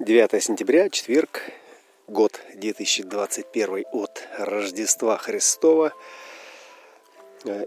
9 0.00 0.42
сентября, 0.42 0.88
четверг, 0.88 1.42
год 2.08 2.40
2021 2.54 3.84
от 3.92 4.26
Рождества 4.38 5.18
Христова. 5.18 5.92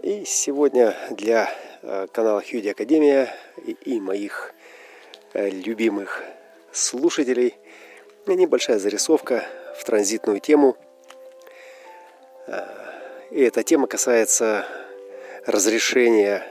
И 0.02 0.24
сегодня 0.26 0.96
для 1.12 1.48
э, 1.82 2.08
канала 2.10 2.42
Хьюди 2.42 2.70
Академия 2.70 3.32
и 3.84 4.00
моих 4.00 4.52
э, 5.32 5.48
любимых 5.48 6.24
слушателей 6.72 7.54
небольшая 8.26 8.80
зарисовка 8.80 9.44
в 9.78 9.84
транзитную 9.84 10.40
тему. 10.40 10.76
Э, 12.48 12.64
и 13.30 13.42
эта 13.42 13.62
тема 13.62 13.86
касается 13.86 14.66
разрешения, 15.46 16.44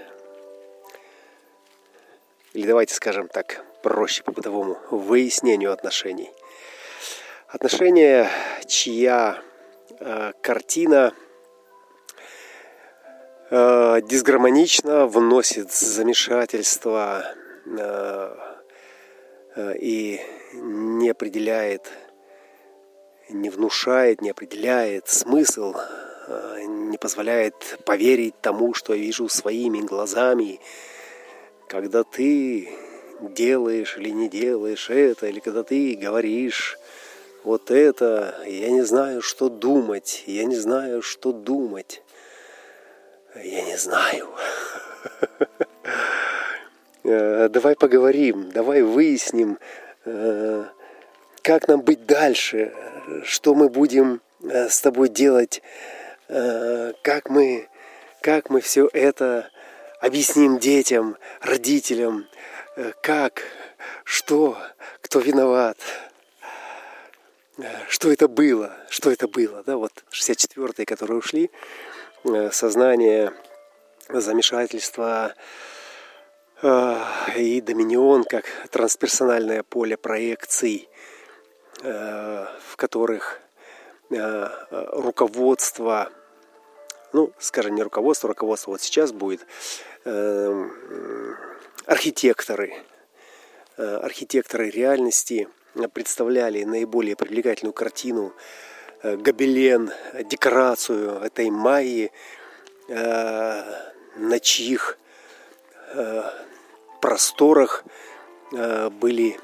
или 2.53 2.67
давайте 2.67 2.95
скажем 2.95 3.27
так, 3.27 3.65
проще 3.83 4.23
по-бытовому, 4.23 4.79
выяснению 4.89 5.71
отношений. 5.73 6.31
Отношения, 7.47 8.29
чья 8.65 9.39
э, 9.99 10.31
картина 10.41 11.13
э, 13.51 14.01
дисгармонично 14.01 15.05
вносит 15.05 15.71
замешательство 15.71 17.25
э, 17.65 18.35
э, 19.55 19.73
и 19.79 20.21
не 20.53 21.09
определяет, 21.09 21.91
не 23.29 23.49
внушает, 23.49 24.21
не 24.21 24.31
определяет 24.31 25.09
смысл, 25.09 25.75
э, 26.27 26.61
не 26.65 26.97
позволяет 26.97 27.79
поверить 27.85 28.39
тому, 28.41 28.73
что 28.73 28.93
я 28.93 29.01
вижу 29.01 29.27
своими 29.27 29.81
глазами, 29.81 30.59
когда 31.67 32.03
ты 32.03 32.69
делаешь 33.29 33.95
или 33.97 34.09
не 34.09 34.29
делаешь 34.29 34.89
это, 34.89 35.27
или 35.27 35.39
когда 35.39 35.63
ты 35.63 35.95
говоришь 35.95 36.77
вот 37.43 37.71
это, 37.71 38.35
я 38.47 38.69
не 38.69 38.81
знаю, 38.81 39.21
что 39.21 39.49
думать, 39.49 40.23
я 40.27 40.45
не 40.45 40.55
знаю, 40.55 41.01
что 41.01 41.31
думать. 41.31 42.01
Я 43.35 43.63
не 43.63 43.77
знаю. 43.77 44.29
Э, 47.05 47.49
давай 47.49 47.75
поговорим, 47.75 48.49
давай 48.51 48.81
выясним, 48.81 49.59
э, 50.05 50.63
как 51.41 51.67
нам 51.67 51.81
быть 51.81 52.05
дальше, 52.05 52.73
что 53.25 53.55
мы 53.55 53.67
будем 53.67 54.21
э, 54.41 54.69
с 54.69 54.79
тобой 54.79 55.09
делать, 55.09 55.61
как 56.29 57.29
мы, 57.29 57.67
как 58.21 58.49
мы 58.49 58.61
все 58.61 58.89
это 58.93 59.49
объясним 59.99 60.59
детям, 60.59 61.17
родителям, 61.41 62.25
как, 63.01 63.43
что, 64.03 64.57
кто 65.01 65.19
виноват, 65.19 65.77
э, 67.57 67.63
что 67.87 68.11
это 68.11 68.27
было, 68.27 68.75
что 68.89 69.11
это 69.11 69.27
было, 69.27 69.63
да, 69.63 69.77
вот 69.77 69.91
64-е, 70.11 70.85
которые 70.85 71.17
ушли, 71.19 71.51
э, 72.23 72.51
сознание, 72.51 73.31
замешательство 74.09 75.33
и 77.35 77.61
доминион 77.61 78.23
как 78.23 78.45
трансперсональное 78.69 79.63
поле 79.63 79.97
проекций, 79.97 80.87
в 81.81 82.75
которых 82.77 83.41
руководство, 84.69 86.09
ну, 87.11 87.33
скажем, 87.37 87.75
не 87.75 87.83
руководство, 87.83 88.29
руководство 88.29 88.71
вот 88.71 88.81
сейчас 88.81 89.11
будет 89.11 89.45
эм, 90.05 90.71
архитекторы, 91.85 92.73
э, 93.77 93.95
архитекторы 93.97 94.69
реальности 94.69 95.47
представляли 95.93 96.63
наиболее 96.63 97.15
привлекательную 97.15 97.73
картину, 97.73 98.33
э, 99.01 99.17
гобелен, 99.17 99.91
декорацию 100.25 101.19
этой 101.21 101.49
Майи, 101.49 102.11
э, 102.89 103.63
на 104.15 104.39
чьих 104.39 104.97
просторах 107.01 107.83
были 108.51 109.37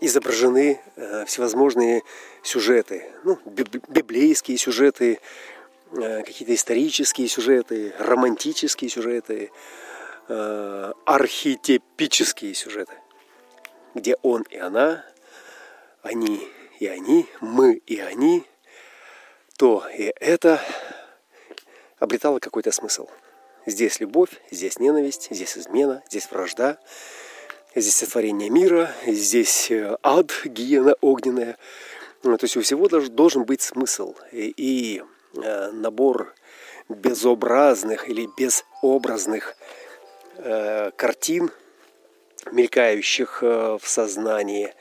изображены 0.00 0.80
всевозможные 1.26 2.02
сюжеты, 2.42 3.10
ну, 3.24 3.38
библейские 3.46 4.58
сюжеты, 4.58 5.18
какие-то 5.90 6.54
исторические 6.54 7.28
сюжеты, 7.28 7.94
романтические 7.98 8.90
сюжеты, 8.90 9.50
э, 10.28 10.92
архетипические 11.04 12.54
сюжеты, 12.54 12.94
где 13.94 14.16
он 14.22 14.42
и 14.42 14.56
она, 14.56 15.04
они 16.02 16.46
и 16.78 16.86
они, 16.86 17.26
мы 17.40 17.74
и 17.74 17.98
они, 18.00 18.44
то 19.56 19.84
и 19.96 20.12
это 20.20 20.60
обретало 21.98 22.38
какой-то 22.38 22.72
смысл. 22.72 23.08
Здесь 23.64 24.00
любовь, 24.00 24.30
здесь 24.50 24.78
ненависть, 24.78 25.28
здесь 25.30 25.58
измена, 25.58 26.02
здесь 26.08 26.30
вражда, 26.30 26.78
здесь 27.74 27.96
сотворение 27.96 28.50
мира, 28.50 28.92
здесь 29.06 29.70
э, 29.70 29.96
ад, 30.02 30.30
гиена 30.44 30.94
огненная. 31.00 31.56
То 32.22 32.38
есть 32.42 32.56
у 32.56 32.60
всего 32.60 32.88
должен 32.88 33.44
быть 33.44 33.62
смысл. 33.62 34.14
И, 34.32 35.02
э, 35.36 35.70
набор 35.72 36.34
безобразных 36.88 38.08
или 38.08 38.28
безобразных 38.36 39.56
картин, 40.96 41.50
мелькающих 42.52 43.38
э, 43.42 43.78
в 43.80 43.88
сознании, 43.88 44.72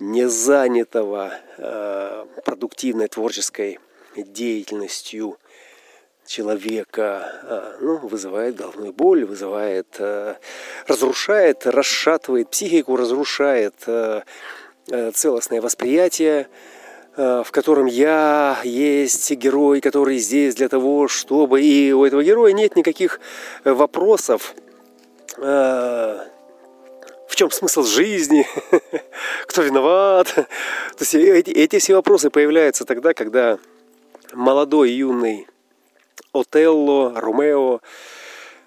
не 0.00 0.28
занятого 0.28 1.32
э, 1.56 2.26
продуктивной 2.44 3.08
творческой 3.08 3.78
деятельностью 4.16 5.38
человека, 6.26 7.76
ну, 7.80 7.98
вызывает 7.98 8.56
головную 8.56 8.94
боль, 8.94 9.26
вызывает, 9.26 10.00
разрушает, 10.86 11.66
расшатывает 11.66 12.48
психику, 12.48 12.96
разрушает 12.96 13.74
целостное 15.12 15.60
восприятие, 15.60 16.48
в 17.14 17.46
котором 17.50 17.84
я 17.84 18.58
есть 18.64 19.32
герой, 19.32 19.82
который 19.82 20.16
здесь 20.16 20.54
для 20.54 20.70
того, 20.70 21.08
чтобы... 21.08 21.60
И 21.60 21.92
у 21.92 22.06
этого 22.06 22.24
героя 22.24 22.54
нет 22.54 22.74
никаких 22.74 23.20
вопросов, 23.64 24.54
Э, 24.54 24.63
в 27.34 27.36
чем 27.36 27.50
смысл 27.50 27.82
жизни, 27.82 28.46
кто 29.46 29.62
виноват. 29.62 30.28
То 30.34 30.46
есть 31.00 31.14
эти, 31.14 31.50
эти 31.50 31.78
все 31.80 31.96
вопросы 31.96 32.30
появляются 32.30 32.84
тогда, 32.84 33.12
когда 33.12 33.58
молодой 34.32 34.92
юный 34.92 35.48
Отелло, 36.32 37.12
Ромео, 37.20 37.80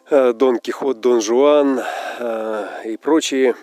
э, 0.10 0.34
Дон 0.34 0.60
Кихот, 0.60 1.00
Дон 1.00 1.22
Жуан 1.22 1.82
э, 2.20 2.82
и 2.86 2.98
прочие 2.98 3.56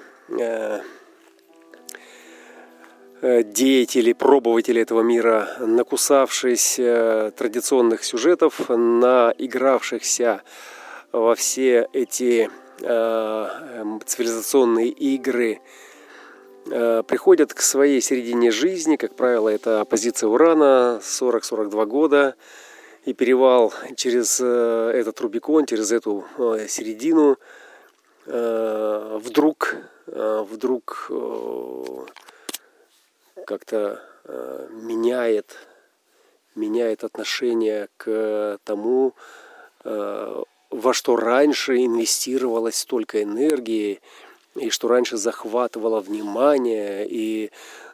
деятели, 3.20 4.12
пробователи 4.14 4.80
этого 4.80 5.02
мира, 5.02 5.48
накусавшись 5.58 6.74
традиционных 6.76 8.04
сюжетов, 8.04 8.68
наигравшихся 8.68 10.42
во 11.12 11.34
все 11.34 11.88
эти 11.92 12.50
Э, 12.50 12.63
цивилизационные 12.80 14.88
игры 14.88 15.60
э, 16.66 17.02
приходят 17.06 17.54
к 17.54 17.60
своей 17.60 18.00
середине 18.00 18.50
жизни, 18.50 18.96
как 18.96 19.14
правило, 19.14 19.48
это 19.48 19.84
позиция 19.84 20.28
Урана, 20.28 21.00
40-42 21.02 21.86
года, 21.86 22.34
и 23.04 23.12
перевал 23.12 23.72
через 23.96 24.40
э, 24.40 24.90
этот 24.94 25.20
Рубикон, 25.20 25.66
через 25.66 25.92
эту 25.92 26.24
середину, 26.68 27.36
вдруг, 28.26 29.76
вдруг 30.06 31.12
как-то 33.46 34.02
меняет, 34.70 35.58
меняет 36.54 37.04
отношение 37.04 37.90
к 37.98 38.58
тому, 38.64 39.12
во 40.74 40.92
что 40.92 41.16
раньше 41.16 41.76
инвестировалось 41.84 42.76
столько 42.76 43.22
энергии, 43.22 44.00
и 44.56 44.70
что 44.70 44.88
раньше 44.88 45.16
захватывало 45.16 46.00
внимание, 46.00 47.06
и 47.08 47.50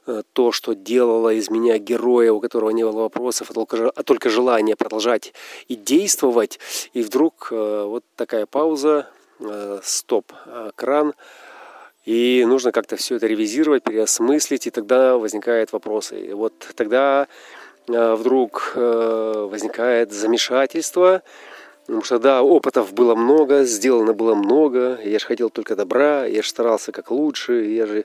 э, 0.06 0.22
то, 0.32 0.52
что 0.52 0.74
делало 0.74 1.32
из 1.32 1.50
меня 1.50 1.78
героя, 1.78 2.32
у 2.32 2.40
которого 2.40 2.70
не 2.70 2.82
было 2.82 3.02
вопросов, 3.02 3.50
а 3.50 3.54
только, 3.54 3.90
а 3.90 4.02
только 4.02 4.30
желание 4.30 4.76
продолжать 4.76 5.32
и 5.68 5.76
действовать. 5.76 6.58
И 6.92 7.02
вдруг 7.02 7.48
э, 7.50 7.84
вот 7.86 8.04
такая 8.16 8.46
пауза, 8.46 9.08
э, 9.40 9.80
стоп, 9.82 10.32
кран, 10.74 11.14
и 12.06 12.44
нужно 12.46 12.72
как-то 12.72 12.96
все 12.96 13.16
это 13.16 13.26
ревизировать, 13.26 13.82
переосмыслить, 13.82 14.66
и 14.66 14.70
тогда 14.70 15.18
возникают 15.18 15.72
вопросы. 15.72 16.18
И 16.18 16.32
вот 16.32 16.54
тогда 16.74 17.28
вдруг 17.86 18.72
возникает 18.74 20.12
замешательство, 20.12 21.22
Потому 21.90 22.04
что, 22.04 22.20
да, 22.20 22.44
опытов 22.44 22.94
было 22.94 23.16
много, 23.16 23.64
сделано 23.64 24.12
было 24.12 24.36
много, 24.36 25.00
я 25.04 25.18
же 25.18 25.26
хотел 25.26 25.50
только 25.50 25.74
добра, 25.74 26.24
я 26.24 26.40
же 26.40 26.48
старался 26.48 26.92
как 26.92 27.10
лучше, 27.10 27.64
я 27.64 27.84
же 27.84 28.04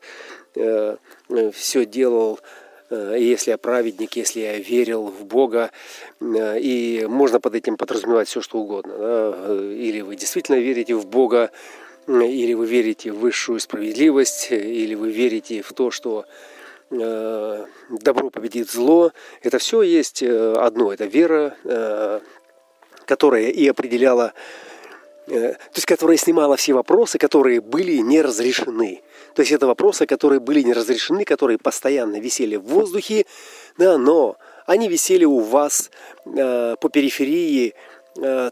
все 1.53 1.85
делал 1.85 2.39
если 2.89 3.51
я 3.51 3.59
праведник, 3.59 4.15
если 4.15 4.39
я 4.39 4.57
верил 4.57 5.05
в 5.05 5.25
Бога, 5.25 5.69
и 6.19 7.05
можно 7.07 7.39
под 7.39 7.53
этим 7.53 7.77
подразумевать 7.77 8.27
все, 8.27 8.41
что 8.41 8.57
угодно. 8.57 8.97
Да? 8.97 9.55
Или 9.73 10.01
вы 10.01 10.15
действительно 10.15 10.57
верите 10.57 10.95
в 10.95 11.05
Бога, 11.05 11.51
или 12.07 12.53
вы 12.53 12.65
верите 12.65 13.11
в 13.11 13.19
высшую 13.19 13.59
справедливость, 13.59 14.51
или 14.51 14.95
вы 14.95 15.11
верите 15.11 15.61
в 15.61 15.73
то, 15.73 15.91
что 15.91 16.25
Э, 16.91 17.65
добро 17.89 18.29
победит 18.29 18.69
зло. 18.69 19.11
Это 19.41 19.57
все 19.57 19.81
есть 19.81 20.21
э, 20.21 20.53
одно. 20.53 20.93
Это 20.93 21.05
вера, 21.05 21.55
э, 21.63 22.19
которая 23.05 23.49
и 23.49 23.67
определяла, 23.67 24.33
то 25.27 25.57
есть 25.73 25.85
которая 25.85 26.17
снимала 26.17 26.55
все 26.55 26.73
вопросы, 26.73 27.17
которые 27.17 27.61
были 27.61 27.97
не 27.97 28.21
разрешены. 28.21 29.01
То 29.33 29.41
есть 29.41 29.51
это 29.51 29.67
вопросы, 29.67 30.05
которые 30.05 30.39
были 30.39 30.61
не 30.61 30.73
разрешены, 30.73 31.25
которые 31.25 31.57
постоянно 31.57 32.19
висели 32.19 32.55
в 32.55 32.63
воздухе, 32.63 33.25
да, 33.77 33.97
но 33.97 34.37
они 34.65 34.87
висели 34.87 35.25
у 35.25 35.39
вас 35.39 35.89
по 36.23 36.89
периферии 36.89 37.73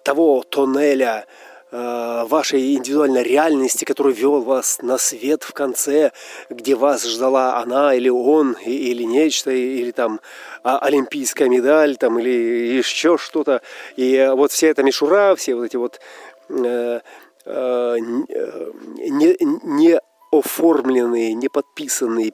того 0.03 0.43
тоннеля, 0.43 1.25
Э, 1.25 1.52
вашей 1.73 2.75
индивидуальной 2.75 3.23
реальности, 3.23 3.83
который 3.83 4.13
вел 4.13 4.41
вас 4.41 4.79
на 4.83 4.99
свет 4.99 5.41
в 5.41 5.53
конце, 5.53 6.11
где 6.49 6.75
вас 6.75 7.03
ждала 7.03 7.57
она 7.57 7.95
или 7.95 8.09
он, 8.09 8.55
или 8.63 9.03
нечто, 9.03 9.49
или 9.49 9.89
там 9.91 10.19
а, 10.63 10.77
олимпийская 10.77 11.49
медаль, 11.49 11.97
там, 11.97 12.19
или 12.19 12.77
еще 12.77 13.17
что-то. 13.17 13.61
И 13.95 14.31
вот 14.35 14.51
вся 14.51 14.67
эта 14.67 14.83
мишура, 14.83 15.35
все 15.35 15.55
вот 15.55 15.65
эти 15.65 15.77
вот 15.77 15.99
э, 16.49 16.99
э, 17.45 17.97
не, 17.99 19.37
не 19.63 19.99
оформленные, 20.31 21.33
не 21.33 21.47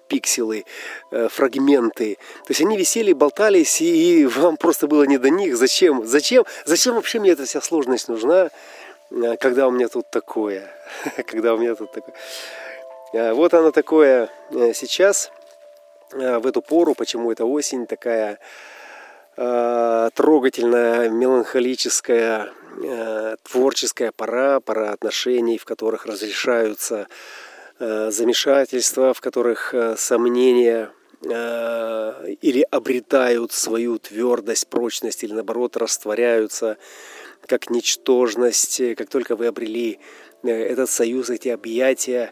пикселы, 0.07 0.65
фрагменты. 1.11 2.17
То 2.45 2.51
есть 2.51 2.61
они 2.61 2.77
висели, 2.77 3.11
болтались, 3.13 3.81
и 3.81 4.25
вам 4.25 4.55
просто 4.57 4.87
было 4.87 5.03
не 5.03 5.17
до 5.17 5.29
них. 5.29 5.57
Зачем? 5.57 6.05
Зачем? 6.05 6.45
Зачем 6.65 6.95
вообще 6.95 7.19
мне 7.19 7.31
эта 7.31 7.45
вся 7.45 7.61
сложность 7.61 8.07
нужна? 8.07 8.51
А, 9.11 9.37
когда 9.37 9.67
у 9.67 9.71
меня 9.71 9.87
тут 9.87 10.09
такое, 10.11 10.71
когда 11.27 11.53
у 11.53 11.57
меня 11.57 11.75
тут 11.75 11.91
такое. 11.91 12.15
А, 13.13 13.33
вот 13.33 13.53
оно 13.53 13.71
такое 13.71 14.29
э, 14.51 14.73
сейчас, 14.73 15.31
а, 16.13 16.39
в 16.39 16.47
эту 16.47 16.61
пору, 16.61 16.95
почему 16.95 17.31
это 17.31 17.45
осень 17.45 17.87
такая 17.87 18.39
трогательная, 20.15 21.07
меланхолическая, 21.07 22.49
творческая 23.43 24.11
пора, 24.11 24.59
пора 24.59 24.91
отношений, 24.91 25.57
в 25.57 25.63
которых 25.63 26.05
разрешаются 26.05 27.07
замешательства, 27.79 29.13
в 29.13 29.21
которых 29.21 29.73
сомнения 29.95 30.91
или 31.21 32.67
обретают 32.69 33.53
свою 33.53 33.97
твердость, 33.97 34.67
прочность, 34.67 35.23
или 35.23 35.31
наоборот 35.31 35.77
растворяются 35.77 36.77
как 37.47 37.69
ничтожность, 37.69 38.79
э, 38.79 38.95
как 38.95 39.09
только 39.09 39.35
вы 39.35 39.47
обрели 39.47 39.99
э, 40.43 40.49
этот 40.49 40.89
союз, 40.89 41.29
эти 41.29 41.49
объятия, 41.49 42.31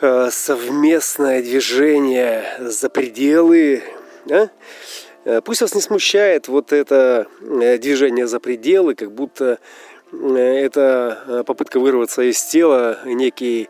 э, 0.00 0.28
совместное 0.30 1.42
движение 1.42 2.44
за 2.60 2.90
пределы, 2.90 3.82
а? 4.30 4.48
пусть 5.42 5.60
вас 5.60 5.74
не 5.74 5.80
смущает 5.80 6.48
вот 6.48 6.72
это 6.72 7.26
движение 7.40 8.26
за 8.26 8.40
пределы, 8.40 8.94
как 8.94 9.12
будто 9.12 9.58
это 10.12 11.44
попытка 11.46 11.80
вырваться 11.80 12.22
из 12.22 12.42
тела, 12.42 13.00
некий 13.04 13.68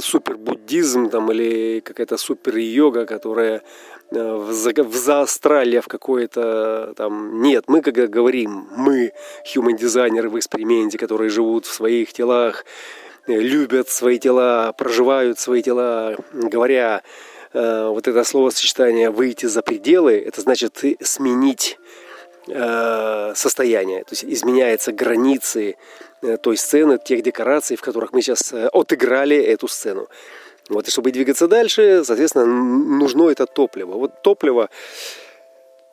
супербуддизм 0.00 1.10
там, 1.10 1.30
или 1.32 1.80
какая-то 1.80 2.16
супер-йога, 2.16 3.06
которая 3.06 3.62
в, 4.10 4.50
в 4.50 4.96
заостралье 4.96 5.80
в 5.80 5.88
какое-то 5.88 6.94
там... 6.96 7.42
Нет, 7.42 7.64
мы, 7.68 7.80
как 7.80 7.94
говорим, 7.94 8.68
мы, 8.76 9.12
human-дизайнеры 9.54 10.28
в 10.28 10.38
эксперименте, 10.38 10.98
которые 10.98 11.30
живут 11.30 11.66
в 11.66 11.72
своих 11.72 12.12
телах, 12.12 12.64
любят 13.26 13.88
свои 13.88 14.18
тела, 14.18 14.74
проживают 14.76 15.38
свои 15.38 15.62
тела, 15.62 16.16
говоря 16.32 17.02
э, 17.52 17.88
вот 17.88 18.06
это 18.06 18.24
словосочетание 18.24 19.10
«выйти 19.10 19.46
за 19.46 19.62
пределы», 19.62 20.12
это 20.12 20.40
значит 20.40 20.82
сменить 21.00 21.78
э, 21.78 21.83
состояние, 22.46 24.04
то 24.04 24.12
есть 24.12 24.24
изменяются 24.24 24.92
границы 24.92 25.76
э, 26.22 26.36
той 26.36 26.56
сцены, 26.56 26.98
тех 26.98 27.22
декораций, 27.22 27.76
в 27.76 27.80
которых 27.80 28.12
мы 28.12 28.22
сейчас 28.22 28.52
э, 28.52 28.68
отыграли 28.68 29.36
эту 29.36 29.68
сцену. 29.68 30.08
Вот, 30.68 30.88
и 30.88 30.90
чтобы 30.90 31.10
двигаться 31.10 31.46
дальше, 31.48 32.04
соответственно, 32.04 32.46
нужно 32.46 33.28
это 33.28 33.46
топливо. 33.46 33.94
Вот 33.94 34.22
топливо 34.22 34.70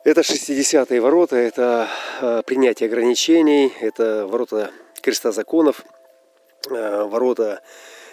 это 0.04 0.22
60-е 0.22 1.00
ворота, 1.00 1.36
это 1.36 1.88
э, 2.20 2.42
принятие 2.44 2.88
ограничений, 2.88 3.72
это 3.80 4.26
ворота 4.26 4.70
креста 5.00 5.32
законов, 5.32 5.84
э, 6.70 7.04
ворота, 7.04 7.60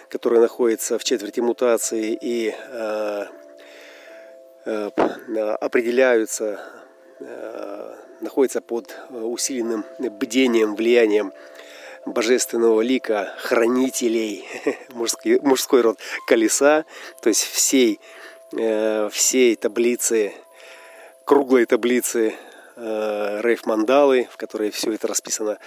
которые 0.08 0.40
находятся 0.40 0.98
в 0.98 1.04
четверти 1.04 1.40
мутации 1.40 2.18
и 2.20 2.54
э, 2.54 3.24
определяются, 5.60 6.60
находятся 8.20 8.60
под 8.60 8.96
усиленным 9.10 9.84
бдением, 9.98 10.74
влиянием 10.74 11.32
божественного 12.06 12.80
лика 12.80 13.34
хранителей, 13.38 14.44
мужской, 14.90 15.40
мужской 15.40 15.80
род 15.82 15.98
колеса, 16.26 16.84
то 17.22 17.28
есть 17.28 17.42
всей, 17.42 18.00
э, 18.56 19.08
всей 19.12 19.56
таблицы, 19.56 20.32
круглой 21.24 21.66
таблицы 21.66 22.34
э, 22.76 23.40
Рейф 23.42 23.66
Мандалы, 23.66 24.28
в 24.32 24.36
которой 24.36 24.70
все 24.70 24.92
это 24.92 25.06
расписано. 25.06 25.58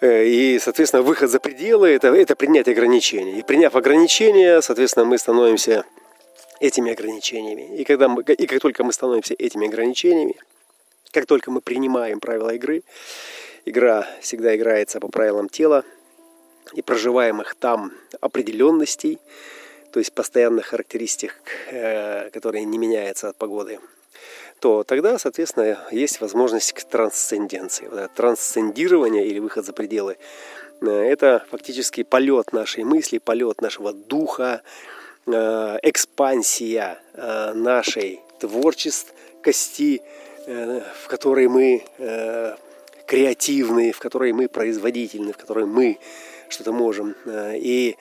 Э, 0.00 0.24
и, 0.26 0.58
соответственно, 0.58 1.02
выход 1.02 1.30
за 1.30 1.40
пределы 1.40 1.88
это, 1.88 2.08
это 2.08 2.36
принять 2.36 2.68
ограничения. 2.68 3.38
И 3.38 3.42
приняв 3.42 3.74
ограничения, 3.74 4.60
соответственно, 4.60 5.06
мы 5.06 5.18
становимся 5.18 5.84
этими 6.60 6.92
ограничениями. 6.92 7.76
И, 7.76 7.84
когда 7.84 8.08
мы, 8.08 8.22
и 8.22 8.46
как 8.46 8.60
только 8.60 8.84
мы 8.84 8.92
становимся 8.92 9.34
этими 9.34 9.66
ограничениями, 9.66 10.36
как 11.14 11.26
только 11.26 11.50
мы 11.50 11.62
принимаем 11.62 12.20
правила 12.20 12.50
игры, 12.50 12.82
Игра 13.66 14.06
всегда 14.20 14.54
играется 14.54 15.00
по 15.00 15.08
правилам 15.08 15.48
тела 15.48 15.84
и 16.74 16.82
проживаемых 16.82 17.54
там 17.54 17.92
определенностей, 18.20 19.18
то 19.90 20.00
есть 20.00 20.12
постоянных 20.12 20.66
характеристик, 20.66 21.34
э, 21.70 22.28
которые 22.30 22.64
не 22.64 22.76
меняются 22.76 23.30
от 23.30 23.36
погоды, 23.36 23.80
то 24.60 24.84
тогда, 24.84 25.18
соответственно, 25.18 25.78
есть 25.90 26.20
возможность 26.20 26.74
к 26.74 26.84
трансценденции. 26.84 27.88
Вот 27.90 28.12
трансцендирование 28.14 29.26
или 29.26 29.38
выход 29.38 29.64
за 29.64 29.72
пределы 29.72 30.18
э,– 30.82 30.90
это 30.90 31.46
фактически 31.50 32.02
полет 32.02 32.52
нашей 32.52 32.84
мысли, 32.84 33.16
полет 33.16 33.62
нашего 33.62 33.94
духа, 33.94 34.60
э, 35.26 35.78
экспансия 35.82 36.98
нашей 37.54 38.20
творческости, 38.40 40.02
в 40.46 41.08
которой 41.08 41.48
мы 41.48 41.84
креативные, 43.06 43.92
в 43.92 43.98
которой 43.98 44.32
мы 44.32 44.48
производительны, 44.48 45.32
в 45.32 45.36
которой 45.36 45.66
мы 45.66 45.98
что-то 46.48 46.72
можем. 46.72 47.14
Э, 47.26 47.56
и 47.56 47.96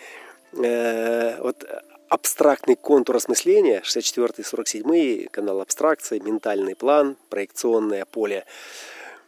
э, 0.53 1.41
вот 1.41 1.65
абстрактный 2.09 2.75
контур 2.75 3.15
осмысления, 3.15 3.81
64-47 3.81 5.29
канал 5.29 5.62
абстракции, 5.62 6.19
ментальный 6.19 6.75
план, 6.75 7.17
проекционное 7.29 8.05
поле 8.05 8.45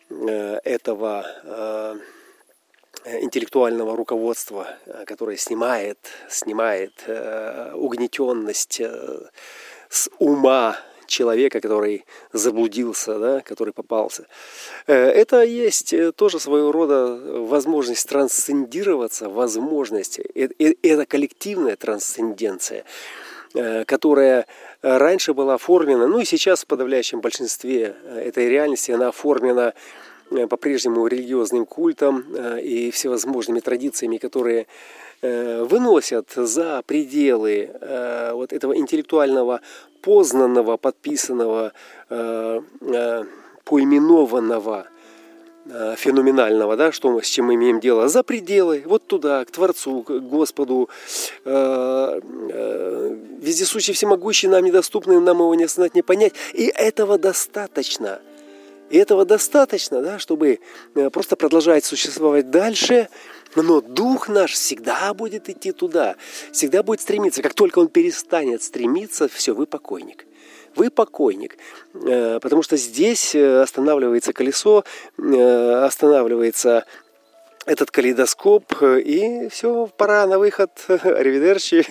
э, 0.09 0.59
этого 0.63 1.97
интеллектуального 3.05 3.95
руководства, 3.95 4.67
которое 5.05 5.37
снимает, 5.37 5.99
снимает 6.27 7.03
угнетенность 7.75 8.81
с 9.89 10.09
ума 10.17 10.75
человека, 11.07 11.59
который 11.59 12.05
заблудился, 12.33 13.19
да, 13.19 13.41
который 13.41 13.73
попался. 13.73 14.27
Э, 14.87 14.93
это 14.93 15.43
есть 15.43 15.93
э, 15.93 16.11
тоже 16.11 16.39
своего 16.39 16.71
рода 16.71 17.15
возможность 17.47 18.07
трансцендироваться, 18.07 19.29
возможность, 19.29 20.19
э, 20.19 20.49
это 20.81 21.05
коллективная 21.05 21.75
трансценденция, 21.75 22.83
которая 23.87 24.47
раньше 24.81 25.33
была 25.33 25.53
оформлена, 25.53 26.07
ну 26.07 26.19
и 26.19 26.25
сейчас 26.25 26.63
в 26.63 26.67
подавляющем 26.67 27.21
большинстве 27.21 27.95
этой 28.13 28.49
реальности 28.49 28.91
она 28.91 29.07
оформлена 29.07 29.73
по-прежнему 30.49 31.07
религиозным 31.07 31.65
культом 31.65 32.25
и 32.59 32.91
всевозможными 32.91 33.61
традициями, 33.61 34.17
которые 34.17 34.67
выносят 35.21 36.31
за 36.35 36.83
пределы 36.85 37.69
вот 38.33 38.51
этого 38.51 38.75
интеллектуального 38.75 39.61
познанного, 40.05 40.77
подписанного, 40.77 41.71
э, 42.09 42.61
э, 42.81 43.23
поименованного 43.63 44.85
Э, 45.67 45.95
феноменального, 45.97 46.77
да, 46.77 46.91
что, 46.91 47.19
с 47.19 47.27
чем 47.27 47.45
мы 47.45 47.55
имеем 47.55 47.79
дело, 47.79 48.07
за 48.07 48.21
пределы, 48.21 48.83
вот 48.85 49.07
туда, 49.07 49.43
к 49.45 49.49
Творцу, 49.49 50.03
к 50.03 50.11
Господу, 50.11 50.89
э, 51.43 52.19
э, 52.51 53.17
вездесущий, 53.41 53.93
всемогущий, 53.93 54.47
нам 54.47 54.63
недоступный, 54.63 55.19
нам 55.19 55.37
его 55.37 55.55
не 55.55 55.63
осознать, 55.63 55.95
не 55.95 56.03
понять. 56.03 56.33
И 56.53 56.65
этого 56.67 57.17
достаточно. 57.17 58.19
И 58.89 58.97
этого 58.97 59.25
достаточно, 59.25 60.01
да, 60.01 60.19
чтобы 60.19 60.59
э, 60.93 61.09
просто 61.09 61.35
продолжать 61.35 61.85
существовать 61.85 62.51
дальше, 62.51 63.09
но 63.55 63.81
дух 63.81 64.29
наш 64.29 64.51
всегда 64.53 65.13
будет 65.13 65.49
идти 65.49 65.71
туда, 65.71 66.15
всегда 66.51 66.83
будет 66.83 67.01
стремиться. 67.01 67.41
Как 67.41 67.53
только 67.53 67.79
он 67.79 67.87
перестанет 67.87 68.61
стремиться, 68.61 69.27
все, 69.27 69.53
вы 69.53 69.65
покойник 69.65 70.25
вы 70.75 70.89
покойник. 70.89 71.57
Э, 71.93 72.39
потому 72.41 72.61
что 72.61 72.75
здесь 72.75 73.33
э, 73.33 73.61
останавливается 73.61 74.33
колесо, 74.33 74.83
останавливается 75.17 76.85
этот 77.65 77.91
калейдоскоп, 77.91 78.81
и 78.81 79.47
все, 79.49 79.87
пора 79.97 80.25
на 80.27 80.39
выход. 80.39 80.71
Аривидерчи. 80.87 81.85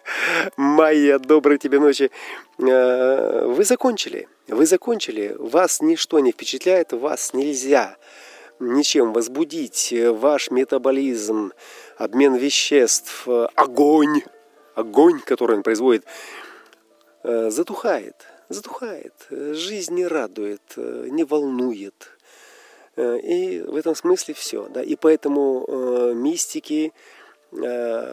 Майя, 0.56 1.18
доброй 1.18 1.58
тебе 1.58 1.78
ночи. 1.80 2.10
Вы 2.58 3.64
закончили. 3.64 4.28
Вы 4.48 4.66
закончили. 4.66 5.34
Вас 5.38 5.80
ничто 5.80 6.20
не 6.20 6.32
впечатляет, 6.32 6.92
вас 6.92 7.34
нельзя 7.34 7.96
ничем 8.60 9.12
возбудить. 9.12 9.92
Ваш 9.92 10.50
метаболизм, 10.50 11.52
обмен 11.98 12.36
веществ, 12.36 13.26
огонь, 13.56 14.22
огонь, 14.76 15.20
который 15.20 15.56
он 15.56 15.62
производит, 15.64 16.04
Э, 17.24 17.50
затухает, 17.50 18.16
затухает, 18.48 19.14
жизнь 19.30 19.94
не 19.94 20.06
радует, 20.08 20.62
э, 20.76 21.06
не 21.08 21.22
волнует. 21.22 22.11
Э, 22.96 23.18
и 23.18 23.60
в 23.60 23.76
этом 23.76 23.94
смысле 23.94 24.34
все. 24.34 24.68
Да? 24.68 24.82
И 24.82 24.96
поэтому 24.96 26.12
мистики, 26.14 26.92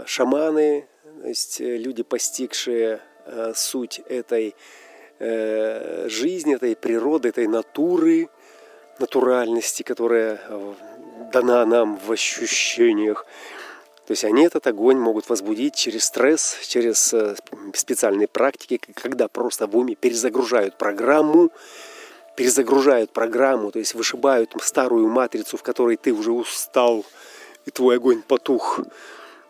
шаманы, 0.06 0.88
то 1.22 1.28
есть 1.28 1.60
люди, 1.60 2.04
постигшие 2.04 3.00
суть 3.56 4.02
этой 4.10 4.56
жизни, 5.20 6.56
этой 6.56 6.76
природы, 6.76 7.30
этой 7.30 7.48
натуры, 7.48 8.30
натуральности, 9.00 9.84
которая 9.84 10.42
дана 11.32 11.66
нам 11.66 11.98
в 11.98 12.12
ощущениях, 12.12 13.26
то 14.10 14.14
есть 14.14 14.24
они 14.24 14.44
этот 14.44 14.66
огонь 14.66 14.98
могут 14.98 15.30
возбудить 15.30 15.76
через 15.76 16.06
стресс, 16.06 16.58
через 16.68 17.14
э, 17.14 17.36
специальные 17.76 18.28
практики, 18.28 18.82
когда 18.96 19.28
просто 19.28 19.68
в 19.68 19.78
уме 19.78 19.94
перезагружают 19.94 20.80
программу, 20.80 21.52
перезагружают 22.40 23.12
программу, 23.12 23.70
то 23.70 23.80
есть 23.80 23.94
вышибают 23.96 24.54
старую 24.62 25.10
матрицу, 25.10 25.58
в 25.58 25.62
которой 25.62 25.98
ты 25.98 26.14
уже 26.14 26.32
устал, 26.32 27.06
и 27.66 27.70
твой 27.70 27.98
огонь 27.98 28.22
потух. 28.22 28.80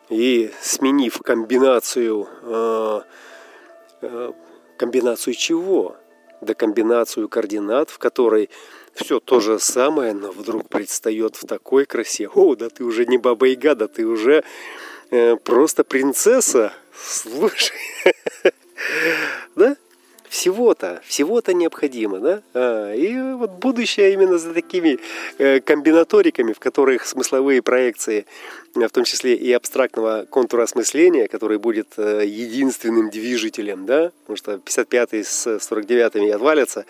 И 0.10 0.51
сменив 0.60 1.19
комбинацию, 1.19 2.27
э, 2.41 3.01
э, 4.01 4.31
комбинацию 4.75 5.36
чего? 5.36 5.98
Да 6.41 6.55
комбинацию 6.55 7.29
координат, 7.29 7.91
в 7.91 8.00
которой 8.00 8.50
все 8.96 9.19
то 9.19 9.39
же 9.39 9.60
самое, 9.60 10.13
но 10.15 10.31
вдруг 10.31 10.67
предстает 10.67 11.36
в 11.36 11.46
такой 11.46 11.86
красе. 11.86 12.27
О, 12.27 12.55
да 12.55 12.69
ты 12.69 12.84
уже 12.84 13.05
не 13.05 13.19
баба 13.19 13.46
Яга, 13.46 13.75
да 13.75 13.88
ты 13.88 14.08
уже 14.08 14.43
э, 15.12 15.36
просто 15.36 15.84
принцесса. 15.84 16.74
Слушай, 17.00 17.77
да? 19.55 19.77
Всего-то, 20.30 21.02
всего-то 21.06 21.56
необходимо, 21.56 22.20
да? 22.20 22.42
А, 22.54 22.94
и 22.94 23.34
вот 23.34 23.50
будущее 23.54 24.14
именно 24.14 24.38
за 24.38 24.54
такими 24.54 25.00
э, 25.40 25.60
комбинаториками, 25.60 26.54
в 26.54 26.60
которых 26.60 27.08
смысловые 27.08 27.64
проекции, 27.64 28.28
э, 28.76 28.88
в 28.88 28.92
том 28.92 29.06
числе 29.06 29.34
и 29.34 29.52
абстрактного 29.52 30.28
контура 30.30 30.64
осмысления, 30.64 31.28
который 31.28 31.58
будет 31.58 31.88
э, 31.98 32.26
единственным 32.28 33.10
движителем, 33.10 33.88
да? 33.88 34.12
Потому 34.28 34.38
что 34.38 34.54
55-й 34.54 35.24
с 35.24 35.48
49-ми 35.48 36.30
отвалятся, 36.30 36.86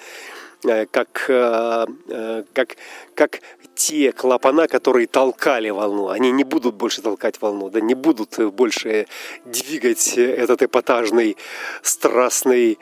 как, 0.61 1.25
э, 1.29 1.85
э, 2.09 2.43
как, 2.53 2.75
как 3.15 3.39
те 3.75 4.11
клапана, 4.11 4.67
которые 4.67 5.07
толкали 5.07 5.69
волну. 5.69 6.09
Они 6.09 6.31
не 6.31 6.43
будут 6.43 6.75
больше 6.75 7.01
толкать 7.01 7.41
волну, 7.41 7.69
да 7.69 7.79
не 7.79 7.93
будут 7.93 8.37
больше 8.53 9.07
двигать 9.45 10.17
этот 10.17 10.61
эпатажный, 10.63 11.37
страстный, 11.81 12.77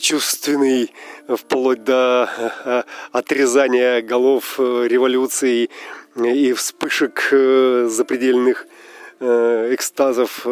чувственный, 0.00 0.90
вплоть 1.28 1.84
до 1.84 2.86
отрезания 3.12 4.00
голов 4.00 4.58
революции 4.58 5.68
и 6.16 6.52
вспышек 6.54 7.28
запредельных 7.30 8.66
экстазов 9.20 10.46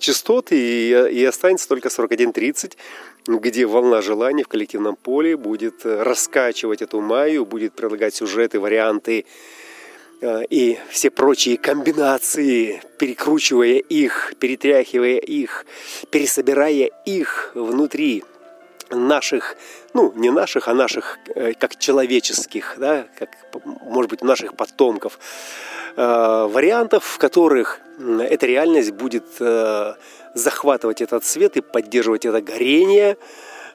частот, 0.00 0.52
и, 0.52 0.88
и 1.12 1.24
останется 1.24 1.68
только 1.68 1.88
41.30, 1.88 2.76
где 3.26 3.66
волна 3.66 4.02
желаний 4.02 4.44
в 4.44 4.48
коллективном 4.48 4.96
поле 4.96 5.36
будет 5.36 5.84
э, 5.84 6.02
раскачивать 6.02 6.82
эту 6.82 7.00
майю, 7.00 7.44
будет 7.44 7.72
предлагать 7.72 8.14
сюжеты, 8.14 8.60
варианты 8.60 9.26
э, 10.20 10.44
и 10.48 10.78
все 10.90 11.10
прочие 11.10 11.58
комбинации, 11.58 12.80
перекручивая 12.98 13.78
их, 13.78 14.34
перетряхивая 14.38 15.18
их, 15.18 15.66
пересобирая 16.10 16.90
их 17.04 17.50
внутри 17.54 18.24
наших, 18.90 19.56
ну, 19.92 20.12
не 20.14 20.30
наших, 20.30 20.68
а 20.68 20.74
наших, 20.74 21.18
э, 21.34 21.54
как 21.54 21.76
человеческих, 21.78 22.76
да, 22.78 23.08
как, 23.18 23.30
может 23.64 24.10
быть, 24.10 24.22
наших 24.22 24.54
потомков, 24.56 25.18
вариантов, 25.96 27.04
в 27.06 27.16
которых 27.16 27.80
эта 27.98 28.44
реальность 28.44 28.90
будет 28.90 29.24
захватывать 30.36 31.00
этот 31.00 31.24
свет 31.24 31.56
и 31.56 31.62
поддерживать 31.62 32.26
это 32.26 32.42
горение 32.42 33.16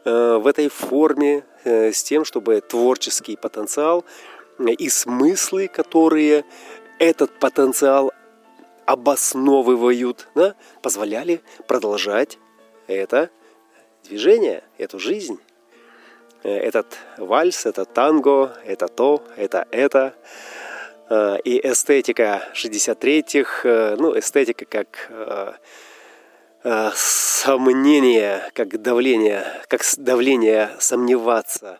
э, 0.05 0.35
в 0.37 0.45
этой 0.45 0.69
форме 0.69 1.43
э, 1.63 1.91
с 1.91 2.03
тем, 2.03 2.23
чтобы 2.23 2.61
творческий 2.61 3.35
потенциал 3.35 4.05
и 4.59 4.89
смыслы, 4.89 5.67
которые 5.67 6.45
этот 6.99 7.31
потенциал 7.39 8.11
обосновывают, 8.85 10.27
да, 10.35 10.55
позволяли 10.83 11.41
продолжать 11.67 12.37
это 12.85 13.31
движение, 14.03 14.63
эту 14.77 14.99
жизнь. 14.99 15.39
Э, 16.43 16.55
этот 16.55 16.95
вальс, 17.17 17.65
это 17.65 17.85
танго, 17.85 18.55
это 18.65 18.87
то, 18.87 19.23
это 19.35 19.67
это. 19.71 20.13
И 21.43 21.59
эстетика 21.61 22.47
63-х, 22.53 23.97
ну, 23.99 24.17
эстетика 24.17 24.63
как 24.63 25.11
Э, 26.63 26.91
сомнение, 26.93 28.51
как 28.53 28.79
давление, 28.79 29.43
как 29.67 29.81
давление 29.97 30.69
сомневаться 30.79 31.79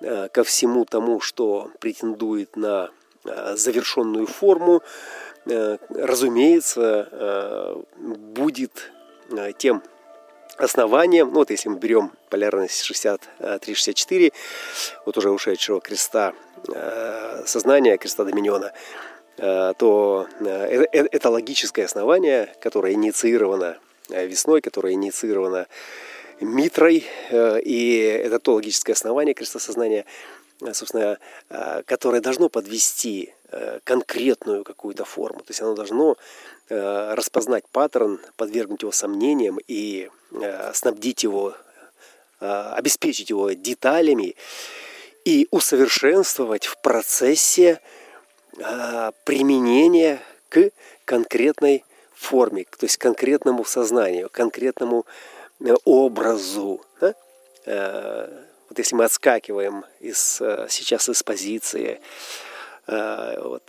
э, 0.00 0.28
ко 0.28 0.44
всему 0.44 0.84
тому, 0.84 1.20
что 1.20 1.72
претендует 1.80 2.56
на 2.56 2.90
э, 3.24 3.56
завершенную 3.56 4.26
форму, 4.26 4.82
разумеется, 5.90 7.84
будет 8.00 8.90
тем 9.58 9.80
основанием, 10.56 11.28
ну 11.28 11.34
вот 11.34 11.50
если 11.50 11.68
мы 11.68 11.78
берем 11.78 12.10
полярность 12.30 12.90
63-64, 12.90 14.32
вот 15.04 15.16
уже 15.16 15.30
ушедшего 15.30 15.80
креста 15.80 16.32
сознания, 17.44 17.96
креста 17.96 18.24
Доминиона, 18.24 18.72
то 19.36 20.26
это 20.40 21.30
логическое 21.30 21.84
основание, 21.84 22.52
которое 22.60 22.94
инициировано 22.94 23.78
весной, 24.08 24.60
которая 24.60 24.92
инициирована 24.94 25.66
Митрой, 26.40 27.04
э, 27.30 27.60
и 27.60 27.98
это 27.98 28.38
то 28.38 28.54
логическое 28.54 28.92
основание 28.92 29.34
крестосознания, 29.34 30.04
э, 30.60 30.74
собственно, 30.74 31.18
которое 31.86 32.20
должно 32.20 32.48
подвести 32.48 33.32
конкретную 33.84 34.64
какую-то 34.64 35.04
форму. 35.04 35.38
То 35.40 35.50
есть 35.50 35.60
оно 35.62 35.74
должно 35.74 36.16
распознать 36.68 37.64
паттерн, 37.70 38.20
подвергнуть 38.36 38.82
его 38.82 38.90
сомнениям 38.90 39.58
и 39.68 40.10
снабдить 40.74 41.22
его, 41.22 41.54
обеспечить 42.40 43.30
его 43.30 43.52
деталями 43.52 44.34
и 45.24 45.46
усовершенствовать 45.52 46.66
в 46.66 46.76
процессе 46.78 47.80
применения 49.24 50.20
к 50.48 50.70
конкретной 51.04 51.84
форме, 52.16 52.64
то 52.64 52.84
есть 52.86 52.96
конкретному 52.96 53.64
сознанию, 53.64 54.28
конкретному 54.30 55.06
э, 55.60 55.74
образу. 55.84 56.80
Да? 57.00 57.14
Э, 57.66 58.44
вот 58.68 58.78
если 58.78 58.96
мы 58.96 59.04
отскакиваем 59.04 59.84
из, 60.00 60.40
э, 60.40 60.66
сейчас 60.68 61.08
из 61.08 61.22
позиции 61.22 62.00
вот, 62.88 63.64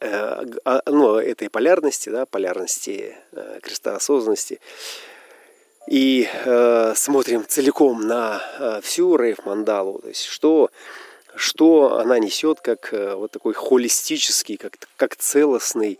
а, 0.00 0.80
ну, 0.86 1.16
этой 1.16 1.50
полярности, 1.50 2.08
да, 2.08 2.24
полярности 2.24 3.14
креста 3.60 3.96
осознанности, 3.96 4.58
и 5.86 6.26
смотрим 6.94 7.44
целиком 7.46 8.06
на 8.06 8.80
всю 8.82 9.16
рейв-мандалу, 9.16 9.98
то 9.98 10.08
есть 10.08 10.24
что 10.24 10.70
что 11.36 11.98
она 11.98 12.18
несет 12.18 12.60
как 12.60 12.92
вот 12.92 13.30
такой 13.30 13.54
холистический, 13.54 14.56
как, 14.56 14.76
как 14.96 15.16
целостный 15.16 15.98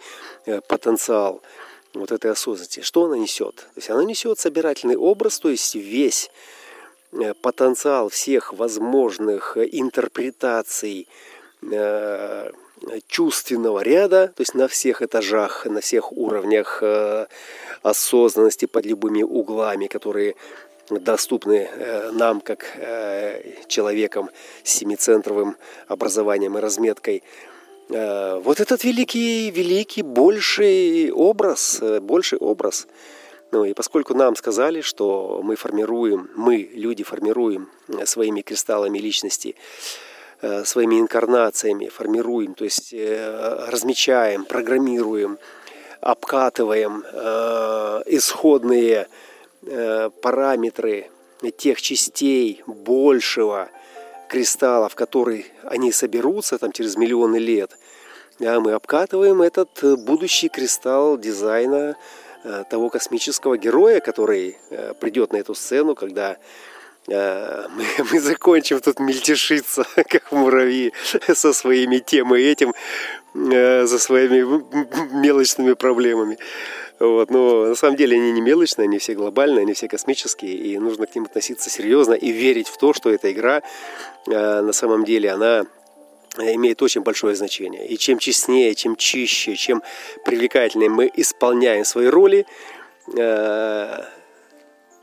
потенциал 0.68 1.42
вот 1.92 2.12
этой 2.12 2.30
осознанности. 2.30 2.80
Что 2.80 3.04
она 3.04 3.16
несет? 3.16 3.56
То 3.56 3.76
есть 3.76 3.90
она 3.90 4.04
несет 4.04 4.38
собирательный 4.38 4.96
образ, 4.96 5.38
то 5.38 5.48
есть 5.48 5.74
весь 5.74 6.30
потенциал 7.42 8.08
всех 8.08 8.52
возможных 8.52 9.56
интерпретаций 9.56 11.08
чувственного 13.06 13.80
ряда, 13.80 14.28
то 14.28 14.40
есть 14.40 14.54
на 14.54 14.68
всех 14.68 15.02
этажах, 15.02 15.66
на 15.66 15.80
всех 15.80 16.12
уровнях 16.12 16.80
э, 16.82 17.26
осознанности 17.82 18.66
под 18.66 18.86
любыми 18.86 19.22
углами, 19.22 19.86
которые 19.86 20.36
доступны 20.90 21.68
э, 21.70 22.10
нам, 22.12 22.40
как 22.40 22.66
э, 22.76 23.64
человекам 23.66 24.30
с 24.62 24.70
семицентровым 24.70 25.56
образованием 25.88 26.58
и 26.58 26.60
разметкой. 26.60 27.22
Вот 27.86 28.60
этот 28.60 28.82
великий, 28.82 29.50
великий, 29.50 30.00
больший 30.00 31.10
образ, 31.12 31.82
больший 32.00 32.38
образ. 32.38 32.86
Ну 33.52 33.66
и 33.66 33.74
поскольку 33.74 34.14
нам 34.14 34.36
сказали, 34.36 34.80
что 34.80 35.42
мы 35.44 35.54
формируем, 35.54 36.30
мы, 36.34 36.70
люди, 36.72 37.04
формируем 37.04 37.68
своими 38.06 38.40
кристаллами 38.40 38.98
личности 38.98 39.54
Э, 40.46 40.62
своими 40.64 41.00
инкарнациями 41.00 41.88
формируем, 41.88 42.54
то 42.54 42.64
есть 42.64 42.92
э, 42.92 43.66
размечаем, 43.70 44.44
программируем, 44.44 45.38
обкатываем 46.02 47.02
э, 49.66 50.10
параметры 50.22 51.10
тех 51.58 51.80
частей 51.82 52.62
большего 52.66 53.68
кристалла, 54.28 54.88
в 54.88 54.94
который 54.94 55.46
они 55.64 55.92
соберутся 55.92 56.58
там, 56.58 56.72
через 56.72 56.96
миллионы 56.96 57.36
лет, 57.36 57.76
да, 58.38 58.60
мы 58.60 58.72
обкатываем 58.72 59.42
этот 59.42 59.70
будущий 60.04 60.48
кристалл 60.48 61.18
дизайна 61.18 61.96
того 62.68 62.90
космического 62.90 63.56
героя, 63.56 64.00
который 64.00 64.58
придет 65.00 65.32
на 65.32 65.36
эту 65.36 65.54
сцену, 65.54 65.94
когда 65.94 66.36
Э, 67.08 67.66
мы, 67.76 67.84
мы 68.12 68.20
закончим 68.20 68.80
тут 68.80 69.00
мельтешиться, 69.00 69.84
как 70.08 70.32
муравьи, 70.32 70.92
со 71.34 71.52
своими 71.52 71.98
тем 71.98 72.34
и 72.34 72.40
этим, 72.40 72.74
э, 73.34 73.86
со 73.86 73.98
своими 73.98 74.40
мелочными 75.14 75.74
проблемами. 75.74 76.38
Вот. 76.98 77.30
Но 77.30 77.66
на 77.66 77.74
самом 77.74 77.96
деле 77.96 78.16
они 78.16 78.32
не 78.32 78.40
мелочные, 78.40 78.84
они 78.84 78.98
все 78.98 79.14
глобальные, 79.14 79.62
они 79.62 79.74
все 79.74 79.88
космические, 79.88 80.54
и 80.54 80.78
нужно 80.78 81.06
к 81.06 81.14
ним 81.14 81.24
относиться 81.24 81.70
серьезно 81.70 82.14
и 82.14 82.30
верить 82.30 82.68
в 82.68 82.76
то, 82.78 82.92
что 82.92 83.10
эта 83.10 83.32
игра 83.32 83.62
э, 84.26 84.60
на 84.60 84.72
самом 84.72 85.04
деле, 85.04 85.30
она 85.30 85.66
имеет 86.38 86.82
очень 86.82 87.02
большое 87.02 87.36
значение. 87.36 87.86
И 87.86 87.96
чем 87.96 88.18
честнее, 88.18 88.74
чем 88.74 88.96
чище, 88.96 89.54
чем 89.54 89.82
привлекательнее 90.24 90.90
мы 90.90 91.10
исполняем 91.14 91.84
свои 91.84 92.08
роли, 92.08 92.44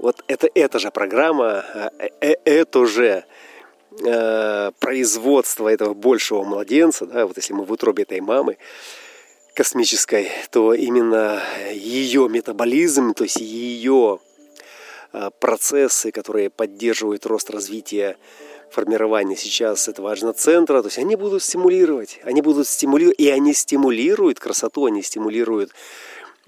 вот 0.01 0.23
это, 0.27 0.49
эта 0.55 0.79
же 0.79 0.89
программа, 0.91 1.63
э, 1.99 2.09
э, 2.21 2.35
это 2.43 2.85
же 2.87 3.23
э, 4.03 4.71
производство 4.79 5.69
этого 5.69 5.93
большего 5.93 6.43
младенца, 6.43 7.05
да, 7.05 7.27
вот 7.27 7.37
если 7.37 7.53
мы 7.53 7.65
в 7.65 7.71
утробе 7.71 8.03
этой 8.03 8.19
мамы 8.19 8.57
космической, 9.53 10.29
то 10.49 10.73
именно 10.73 11.41
ее 11.73 12.27
метаболизм, 12.29 13.13
то 13.13 13.23
есть 13.23 13.37
ее 13.37 14.19
э, 15.13 15.29
процессы, 15.39 16.11
которые 16.11 16.49
поддерживают 16.49 17.25
рост 17.25 17.49
развития 17.49 18.17
формирования 18.71 19.35
сейчас 19.35 19.87
этого 19.87 20.15
центра, 20.33 20.81
то 20.81 20.87
есть 20.87 20.97
они 20.97 21.15
будут 21.15 21.43
стимулировать, 21.43 22.19
они 22.23 22.41
будут 22.41 22.67
стимулировать, 22.67 23.19
и 23.19 23.29
они 23.29 23.53
стимулируют 23.53 24.39
красоту, 24.39 24.85
они 24.85 25.01
стимулируют 25.01 25.71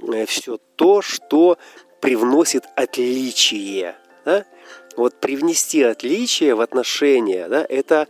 э, 0.01 0.25
все 0.25 0.57
то, 0.75 1.01
что 1.01 1.57
привносит 1.99 2.63
отличие. 2.75 3.95
Да? 4.25 4.45
Вот 4.95 5.19
привнести 5.19 5.83
отличие 5.83 6.55
в 6.55 6.61
отношения, 6.61 7.47
да, 7.47 7.65
это 7.67 8.07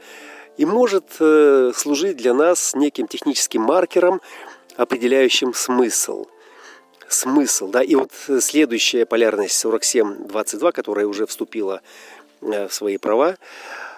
и 0.58 0.66
может 0.66 1.06
э, 1.20 1.72
служить 1.76 2.18
для 2.18 2.34
нас 2.34 2.76
неким 2.76 3.08
техническим 3.08 3.62
маркером, 3.62 4.22
определяющим 4.76 5.54
смысл. 5.54 6.26
Смысл, 7.08 7.68
да, 7.68 7.84
и 7.84 7.96
вот 7.96 8.12
следующая 8.40 9.06
полярность 9.06 9.64
47-22, 9.64 10.72
которая 10.72 11.06
уже 11.06 11.26
вступила 11.28 11.82
э, 12.42 12.68
в 12.68 12.74
свои 12.74 12.98
права, 12.98 13.38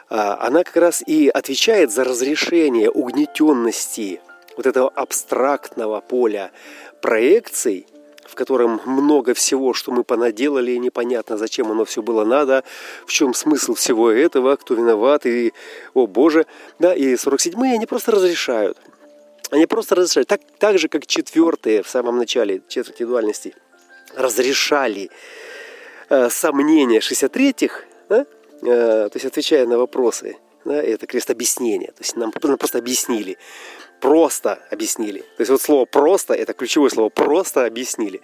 а, 0.10 0.38
она 0.42 0.64
как 0.64 0.76
раз 0.76 1.02
и 1.06 1.30
отвечает 1.30 1.92
за 1.92 2.04
разрешение 2.04 2.92
угнетенности 2.92 4.20
вот 4.58 4.66
этого 4.66 4.90
абстрактного 4.90 6.02
поля 6.02 6.52
проекций– 7.02 7.88
в 8.26 8.36
котором 8.36 8.82
много 8.86 9.34
всего, 9.34 9.74
что 9.74 9.92
мы 9.92 10.04
понаделали, 10.04 10.72
и 10.72 10.80
непонятно, 10.80 11.38
зачем 11.38 11.72
оно 11.72 11.86
все 11.86 12.02
было 12.02 12.26
надо, 12.26 12.64
в 13.06 13.12
чем 13.12 13.34
смысл 13.34 13.76
всего 13.76 14.12
этого, 14.12 14.56
кто 14.56 14.74
виноват, 14.74 15.26
и, 15.26 15.54
о 15.94 16.08
боже, 16.08 16.46
да, 16.80 16.94
и 16.94 17.14
47-е 17.14 17.74
они 17.74 17.86
просто 17.86 18.12
разрешают. 18.12 18.78
Они 19.52 19.66
просто 19.66 19.96
разрешают, 19.96 20.28
так, 20.28 20.42
так 20.60 20.78
же, 20.78 20.88
как 20.88 21.06
четвертые 21.06 21.84
в 21.84 21.90
самом 21.90 22.18
начале 22.18 22.62
четверти 22.68 23.04
дуальности 23.04 23.56
разрешали 24.16 25.10
э, 26.10 26.30
сомнения 26.30 27.00
63-х, 27.00 27.82
да, 28.10 28.26
э, 28.62 29.10
то 29.10 29.12
есть 29.14 29.26
отвечая 29.26 29.66
на 29.68 29.78
вопросы, 29.78 30.38
да, 30.64 30.82
это 30.82 31.06
крест 31.08 31.30
объяснения, 31.30 31.88
то 31.88 32.02
есть 32.02 32.16
нам 32.16 32.32
просто 32.32 32.80
объяснили 32.80 33.38
просто 34.00 34.60
объяснили. 34.70 35.20
То 35.20 35.42
есть 35.42 35.50
вот 35.50 35.62
слово 35.62 35.86
«просто»– 35.86 36.34
это 36.36 36.54
ключевое 36.54 36.90
слово 36.90 37.10
«просто» 37.10 37.66
объяснили. 37.66 38.22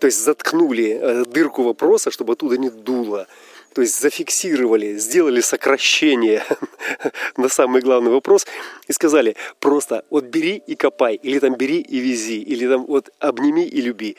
То 0.00 0.06
есть 0.06 0.20
заткнули 0.20 0.98
э, 1.00 1.24
дырку 1.26 1.62
вопроса, 1.62 2.10
чтобы 2.10 2.32
оттуда 2.32 2.58
не 2.58 2.70
дуло. 2.70 3.26
То 3.74 3.82
есть 3.82 4.00
зафиксировали, 4.00 4.98
сделали 4.98 5.40
сокращение 5.40 6.44
на 7.36 7.48
самый 7.48 7.80
главный 7.80 8.10
вопрос 8.10 8.46
и 8.88 8.92
сказали 8.92 9.36
просто 9.60 10.04
вот 10.10 10.24
бери 10.24 10.62
и 10.66 10.74
копай, 10.74 11.14
или 11.14 11.38
там 11.38 11.54
бери 11.54 11.80
и 11.80 11.98
вези, 11.98 12.40
или 12.40 12.68
там 12.68 12.84
вот 12.86 13.10
обними 13.18 13.64
и 13.64 13.80
люби. 13.80 14.16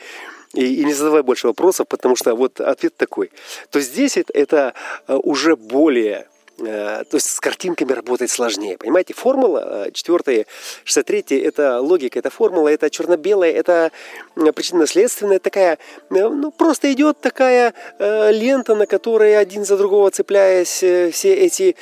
И, 0.54 0.80
и 0.80 0.84
не 0.84 0.92
задавай 0.92 1.22
больше 1.22 1.48
вопросов, 1.48 1.88
потому 1.88 2.16
что 2.16 2.34
вот 2.34 2.60
ответ 2.60 2.96
такой. 2.96 3.30
То 3.70 3.80
здесь 3.80 4.16
это, 4.16 4.32
это 4.32 4.74
э, 5.08 5.14
уже 5.16 5.56
более 5.56 6.28
то 6.56 7.06
есть 7.12 7.30
с 7.30 7.40
картинками 7.40 7.92
работать 7.92 8.30
сложнее. 8.30 8.78
Понимаете, 8.78 9.12
формула 9.14 9.88
4, 9.92 10.46
63 10.84 11.38
это 11.40 11.80
логика, 11.80 12.18
это 12.18 12.30
формула, 12.30 12.68
это 12.68 12.90
черно-белая, 12.90 13.52
это 13.52 13.90
причинно-следственная 14.36 15.38
такая, 15.40 15.78
э, 16.10 16.28
ну, 16.28 16.50
просто 16.50 16.92
идет 16.92 17.20
такая 17.20 17.74
э, 17.98 18.32
лента, 18.32 18.74
на 18.74 18.86
которой 18.86 19.36
один 19.36 19.64
за 19.64 19.76
другого 19.76 20.10
цепляясь 20.10 20.76
все 21.12 21.34
эти 21.34 21.76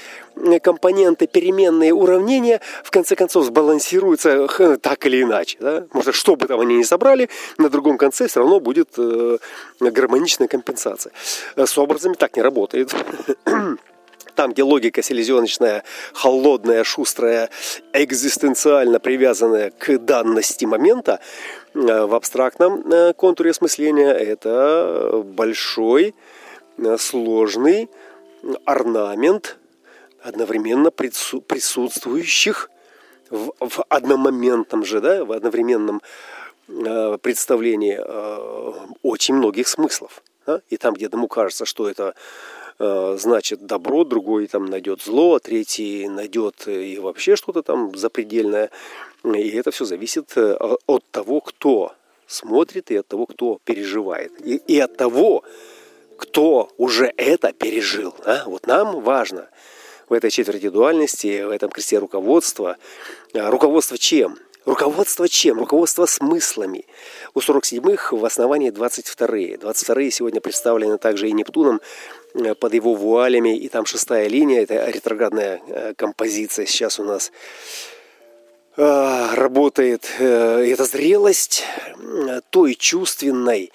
компоненты, 0.62 1.26
переменные 1.26 1.92
уравнения, 1.92 2.60
в 2.82 2.90
конце 2.90 3.14
концов 3.14 3.44
сбалансируются 3.44 4.48
так 4.80 5.04
или 5.06 5.22
иначе. 5.22 5.58
Да? 5.60 5.84
Может, 5.92 6.14
что 6.14 6.36
бы 6.36 6.46
там 6.46 6.60
они 6.60 6.76
ни 6.76 6.82
собрали, 6.82 7.28
на 7.58 7.68
другом 7.68 7.98
конце 7.98 8.28
все 8.28 8.40
равно 8.40 8.58
будет 8.58 8.96
гармоничная 9.80 10.48
компенсация. 10.48 11.12
С 11.56 11.76
образами 11.76 12.14
так 12.14 12.36
не 12.36 12.42
работает. 12.42 12.94
Там, 14.34 14.52
где 14.52 14.62
логика 14.62 15.02
селезеночная, 15.02 15.84
холодная, 16.14 16.84
шустрая, 16.84 17.50
экзистенциально 17.92 18.98
привязанная 18.98 19.70
к 19.70 19.98
данности 19.98 20.64
момента, 20.64 21.20
э, 21.74 21.78
в 21.78 22.14
абстрактном 22.14 22.90
э, 22.90 23.12
контуре 23.12 23.50
осмысления 23.50 24.10
это 24.10 25.22
большой, 25.24 26.14
э, 26.78 26.96
сложный 26.98 27.90
орнамент 28.64 29.58
одновременно 30.22 30.90
присутствующих 30.90 32.70
в, 33.28 33.52
в 33.58 33.84
одномоментном 33.88 34.84
же, 34.84 35.00
да, 35.00 35.24
в 35.24 35.32
одновременном 35.32 36.00
представлении 36.66 38.00
очень 39.02 39.34
многих 39.34 39.68
смыслов. 39.68 40.22
Да? 40.46 40.62
И 40.70 40.76
там, 40.76 40.94
где 40.94 41.06
одному 41.06 41.28
кажется, 41.28 41.66
что 41.66 41.88
это 41.90 42.14
значит 42.78 43.66
добро, 43.66 44.04
другой 44.04 44.46
там 44.46 44.66
найдет 44.66 45.02
зло, 45.02 45.36
а 45.36 45.40
третий 45.40 46.08
найдет 46.08 46.66
и 46.66 46.98
вообще 46.98 47.36
что-то 47.36 47.62
там 47.62 47.94
запредельное. 47.96 48.70
И 49.24 49.50
это 49.50 49.70
все 49.70 49.84
зависит 49.84 50.32
э, 50.36 50.56
от 50.86 51.04
того, 51.10 51.40
кто 51.40 51.92
смотрит, 52.26 52.90
и 52.90 52.96
от 52.96 53.06
того, 53.06 53.26
кто 53.26 53.60
переживает. 53.64 54.32
И, 54.44 54.56
и 54.56 54.78
от 54.80 54.96
того, 54.96 55.44
кто 56.16 56.70
уже 56.76 57.12
это 57.16 57.52
пережил. 57.52 58.14
А? 58.24 58.44
Вот 58.46 58.66
нам 58.66 59.00
важно 59.00 59.48
в 60.08 60.12
этой 60.12 60.30
четверти 60.30 60.68
дуальности, 60.68 61.42
в 61.42 61.50
этом 61.50 61.70
кресте 61.70 61.98
руководства. 61.98 62.76
А 63.34 63.50
руководство 63.50 63.96
чем? 63.96 64.38
Руководство 64.64 65.28
чем? 65.28 65.58
Руководство 65.58 66.06
смыслами. 66.06 66.86
У 67.34 67.40
47-х 67.40 68.14
в 68.16 68.24
основании 68.24 68.70
22-е. 68.70 69.56
22-е 69.56 70.10
сегодня 70.10 70.40
представлены 70.40 70.98
также 70.98 71.28
и 71.28 71.32
Нептуном, 71.32 71.80
под 72.58 72.74
его 72.74 72.94
вуалями, 72.94 73.56
и 73.56 73.68
там 73.68 73.86
шестая 73.86 74.28
линия, 74.28 74.62
это 74.62 74.88
ретроградная 74.88 75.60
композиция 75.96 76.66
сейчас 76.66 76.98
у 76.98 77.04
нас 77.04 77.32
работает. 78.76 80.08
Это 80.18 80.84
зрелость 80.84 81.64
той 82.50 82.74
чувственной 82.74 83.70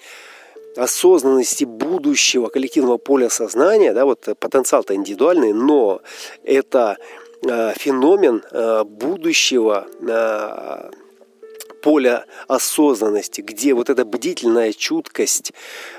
осознанности 0.78 1.64
будущего 1.64 2.48
коллективного 2.48 2.98
поля 2.98 3.28
сознания, 3.28 3.92
да, 3.92 4.04
вот 4.04 4.28
потенциал-то 4.38 4.94
индивидуальный, 4.94 5.52
но 5.52 6.00
это 6.44 6.96
э, 7.42 7.72
феномен 7.76 8.42
э, 8.50 8.84
будущего 8.84 9.86
э, 10.00 10.90
поля 11.80 12.24
осознанности, 12.46 13.40
где 13.40 13.74
вот 13.74 13.90
эта 13.90 14.04
бдительная 14.04 14.72
чуткость, 14.72 15.52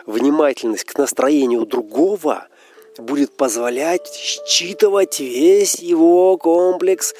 внимательность 0.05 0.85
к 0.85 0.97
настроению 0.97 1.65
другого 1.65 2.47
будет 2.97 3.31
позволять 3.31 4.11
считывать 4.13 5.19
весь 5.19 5.75
его 5.75 6.37
комплекс 6.37 7.13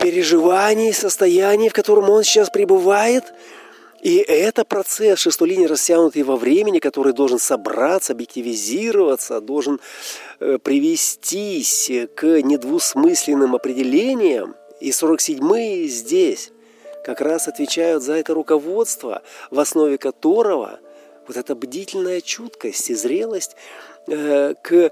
переживаний, 0.00 0.92
состояний, 0.92 1.68
в 1.68 1.72
котором 1.72 2.10
он 2.10 2.24
сейчас 2.24 2.50
пребывает– 2.50 3.24
и 4.02 4.16
это 4.16 4.64
процесс 4.64 5.18
шестой 5.18 5.50
линии, 5.50 5.66
растянутый 5.66 6.22
во 6.22 6.36
времени, 6.36 6.78
который 6.78 7.12
должен 7.12 7.38
собраться, 7.38 8.14
объективизироваться, 8.14 9.40
должен 9.40 9.78
э, 10.38 10.58
привестись 10.62 11.90
к 12.14 12.40
недвусмысленным 12.40 13.54
определениям. 13.54 14.54
И 14.80 14.90
47-е 14.90 15.86
здесь 15.88 16.50
как 17.04 17.20
раз 17.20 17.48
отвечают 17.48 18.02
за 18.02 18.14
это 18.14 18.34
руководство, 18.34 19.22
в 19.50 19.58
основе 19.58 19.98
которого 19.98 20.80
вот 21.26 21.36
эта 21.36 21.54
бдительная 21.54 22.20
чуткость 22.20 22.90
и 22.90 22.94
зрелость 22.94 23.56
э, 24.08 24.54
к 24.62 24.90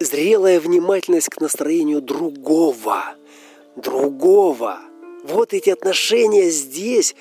зрелая 0.00 0.60
внимательность 0.60 1.28
к 1.28 1.40
настроению 1.40 2.00
другого, 2.00 3.04
другого. 3.76 4.78
Вот 5.24 5.52
эти 5.52 5.70
отношения 5.70 6.50
здесь 6.50 7.14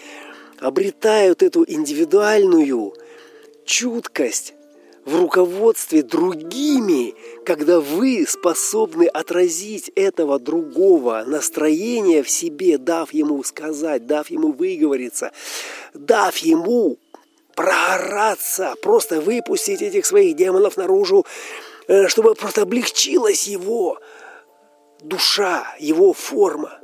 обретают 0.59 1.43
эту 1.43 1.65
индивидуальную 1.67 2.93
чуткость 3.65 4.53
в 5.07 5.15
руководстве 5.15 6.03
другими, 6.03 7.15
когда 7.45 7.79
вы 7.79 8.25
способны 8.27 9.05
отразить 9.07 9.89
этого 9.95 10.37
другого 10.37 11.23
настроения 11.25 12.23
в 12.23 12.29
себе, 12.29 12.77
дав 12.77 13.13
ему 13.13 13.41
сказать, 13.45 14.05
дав 14.05 14.29
ему 14.29 14.51
выговориться, 14.51 15.31
дав 15.93 16.35
ему 16.39 16.97
проораться, 17.55 18.75
просто 18.81 19.21
выпустить 19.21 19.81
этих 19.81 20.05
своих 20.05 20.35
демонов 20.35 20.75
наружу, 20.75 21.25
э, 21.87 22.09
чтобы 22.09 22.35
просто 22.35 22.63
облегчилась 22.63 23.47
его 23.47 23.99
душа, 24.99 25.73
его 25.79 26.11
форма. 26.11 26.81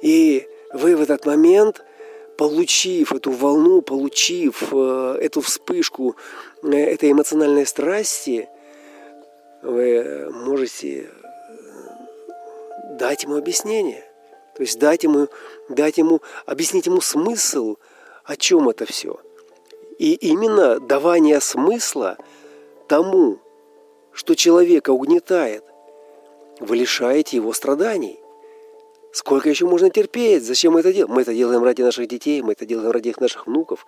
И 0.00 0.46
вы 0.72 0.94
в 0.94 1.02
этот 1.02 1.26
момент 1.26 1.82
получив 2.38 3.12
эту 3.12 3.32
волну, 3.32 3.82
получив 3.82 4.72
э, 4.72 5.18
эту 5.20 5.40
вспышку 5.40 6.14
э, 6.62 6.68
этой 6.68 7.10
эмоциональной 7.10 7.66
страсти, 7.66 8.48
вы 9.60 10.30
можете 10.30 11.00
э, 11.00 11.06
дать 12.96 13.24
ему 13.24 13.36
объяснение. 13.36 14.04
То 14.54 14.62
есть 14.62 14.78
дать 14.78 15.02
ему, 15.02 15.26
дать 15.68 15.98
ему, 15.98 16.22
объяснить 16.46 16.86
ему 16.86 17.00
смысл, 17.00 17.76
о 18.22 18.36
чем 18.36 18.68
это 18.68 18.86
все. 18.86 19.18
И 19.98 20.14
именно 20.14 20.78
давание 20.78 21.40
смысла 21.40 22.18
тому, 22.86 23.40
что 24.12 24.36
человека 24.36 24.90
угнетает, 24.90 25.64
вы 26.60 26.76
лишаете 26.76 27.36
его 27.36 27.52
страданий– 27.52 28.20
Сколько 29.12 29.48
еще 29.48 29.66
можно 29.66 29.90
терпеть? 29.90 30.44
Зачем 30.44 30.74
мы 30.74 30.80
это 30.80 30.92
делаем? 30.92 31.14
Мы 31.14 31.22
это 31.22 31.34
делаем 31.34 31.64
ради 31.64 31.82
наших 31.82 32.08
детей, 32.08 32.42
мы 32.42 32.52
это 32.52 32.66
делаем 32.66 32.90
ради 32.90 33.14
наших 33.18 33.46
внуков. 33.46 33.86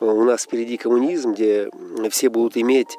У 0.00 0.24
нас 0.24 0.44
впереди 0.44 0.76
коммунизм, 0.76 1.32
где 1.32 1.70
все 2.10 2.28
будут 2.28 2.56
иметь 2.56 2.96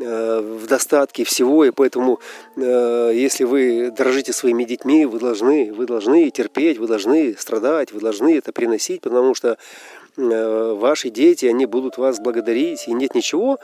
э, 0.00 0.40
в 0.40 0.66
достатке 0.66 1.24
всего, 1.24 1.64
и 1.64 1.70
поэтому, 1.70 2.20
э, 2.56 3.12
если 3.14 3.44
вы 3.44 3.90
дорожите 3.90 4.32
своими 4.32 4.64
детьми, 4.64 5.04
вы 5.04 5.18
должны, 5.18 5.72
вы 5.72 5.86
должны 5.86 6.30
терпеть, 6.30 6.78
вы 6.78 6.86
должны 6.86 7.36
страдать, 7.38 7.92
вы 7.92 8.00
должны 8.00 8.36
это 8.36 8.52
приносить, 8.52 9.02
потому 9.02 9.34
что 9.34 9.58
э, 10.16 10.74
ваши 10.78 11.10
дети, 11.10 11.46
они 11.46 11.66
будут 11.66 11.98
вас 11.98 12.18
благодарить, 12.18 12.88
и 12.88 12.92
нет 12.92 13.14
ничего 13.14 13.58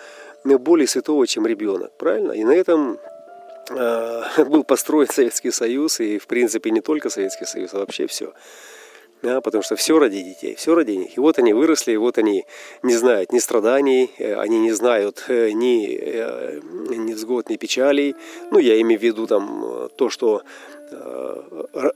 более 0.45 0.87
святого, 0.87 1.27
чем 1.27 1.47
ребенок, 1.47 1.97
правильно? 1.97 2.33
И 2.33 2.45
на 2.45 2.53
этом 2.53 2.99
Э, 2.99 3.14
был 4.39 4.65
построен 4.65 5.09
Советский 5.09 5.51
Союз, 5.51 6.01
и 6.01 6.19
в 6.19 6.27
принципе 6.27 6.71
не 6.71 6.81
только 6.81 7.11
Советский 7.11 7.47
Союз, 7.47 7.75
а 7.75 7.79
вообще 7.79 8.07
все. 8.07 8.33
Да, 9.23 9.41
потому 9.41 9.63
что 9.63 9.75
все 9.75 9.99
ради 9.99 10.23
детей, 10.23 10.55
все 10.55 10.75
ради 10.75 10.91
них. 10.91 11.17
И 11.17 11.21
вот 11.21 11.39
они 11.39 11.55
выросли, 11.55 11.93
и 11.93 11.97
вот 11.97 12.19
они 12.19 12.45
не 12.83 12.95
знают 12.95 13.33
ни 13.33 13.39
страданий, 13.39 14.11
э, 14.19 14.35
они 14.35 14.59
не 14.59 14.73
знают 14.73 15.25
э, 15.29 15.53
ни, 15.53 16.95
ни 16.95 17.15
взгод, 17.15 17.49
ни 17.49 17.57
печалей. 17.57 18.17
Ну, 18.51 18.59
я 18.59 18.79
имею 18.83 19.01
в 19.01 19.03
виду 19.03 19.27
там 19.27 19.89
то, 19.97 20.11
что 20.11 20.43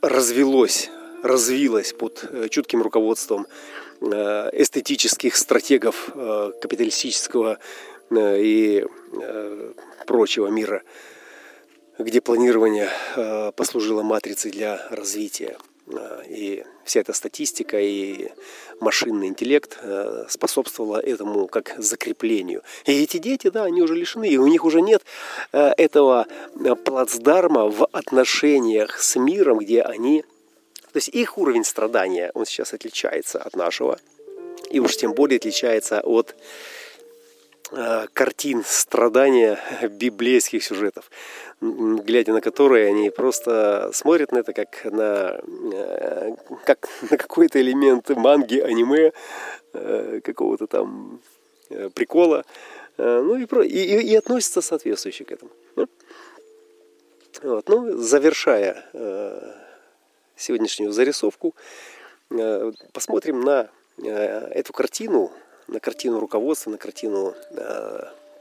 развелось, 0.03 0.91
развилось 1.23 1.93
под 1.93 2.51
чутким 2.51 2.83
руководством 2.83 3.47
эстетических 4.01 5.37
стратегов 5.37 6.11
капиталистического 6.15 7.59
и 8.11 8.85
прочего 10.07 10.49
мира 10.49 10.83
где 11.99 12.21
планирование 12.21 12.91
э, 13.17 13.53
послужило 13.57 14.03
матрицей 14.03 14.51
для 14.53 14.87
развития. 14.91 15.59
Э, 15.89 16.23
и 16.29 16.65
вся 16.85 17.01
эта 17.01 17.13
статистика 17.13 17.79
и 17.81 18.29
машинный 18.81 19.27
интеллект 19.27 19.79
э, 19.83 20.27
способствовала 20.29 20.99
этому 20.99 21.49
как 21.49 21.75
закреплению. 21.79 22.63
И 22.87 23.03
эти 23.03 23.19
дети, 23.19 23.51
да, 23.51 23.65
они 23.65 23.83
уже 23.83 23.95
лишены, 23.95 24.29
и 24.29 24.37
у 24.37 24.47
них 24.47 24.65
уже 24.65 24.81
нет 24.81 25.03
этого 25.53 26.27
плацдарма 26.85 27.69
в 27.69 27.87
отношениях 27.87 28.99
с 29.01 29.17
миром, 29.17 29.59
где 29.59 29.83
они... 29.83 30.23
То 30.93 30.97
есть 30.97 31.09
их 31.09 31.37
уровень 31.37 31.65
страдания, 31.65 32.31
он 32.35 32.47
сейчас 32.47 32.73
отличается 32.73 33.43
от 33.43 33.57
нашего, 33.57 33.99
и 34.71 34.79
уж 34.81 34.97
тем 34.97 35.13
более 35.13 35.37
отличается 35.37 36.01
от 36.01 36.35
картин 38.15 38.65
страдания 38.67 39.61
библейских 39.91 40.65
сюжетов 40.65 41.11
глядя 41.61 42.33
на 42.33 42.40
которые 42.40 42.88
они 42.88 43.11
просто 43.11 43.90
смотрят 43.92 44.33
на 44.33 44.38
это 44.38 44.53
как 44.53 44.85
на, 44.85 45.40
э, 45.73 46.37
как 46.64 46.88
на 47.11 47.16
какой-то 47.16 47.61
элемент 47.61 48.09
манги, 48.11 48.59
аниме, 48.59 49.12
э, 49.73 50.21
какого-то 50.23 50.66
там 50.66 51.21
э, 51.71 51.90
прикола, 51.90 52.44
ну 52.97 53.37
и, 53.37 53.47
про, 53.47 53.62
и, 53.62 53.68
и 53.68 54.16
относятся 54.16 54.61
соответствующе 54.61 55.25
к 55.25 55.31
этому. 55.31 55.53
Вот. 57.44 57.68
Ну, 57.68 57.97
завершая 57.97 58.85
сегодняшнюю 60.35 60.90
зарисовку, 60.90 61.55
посмотрим 62.92 63.42
на 63.42 63.71
эту 64.03 64.73
картину, 64.73 65.31
на 65.68 65.79
картину 65.79 66.18
руководства, 66.18 66.71
на 66.71 66.79
картину 66.79 67.37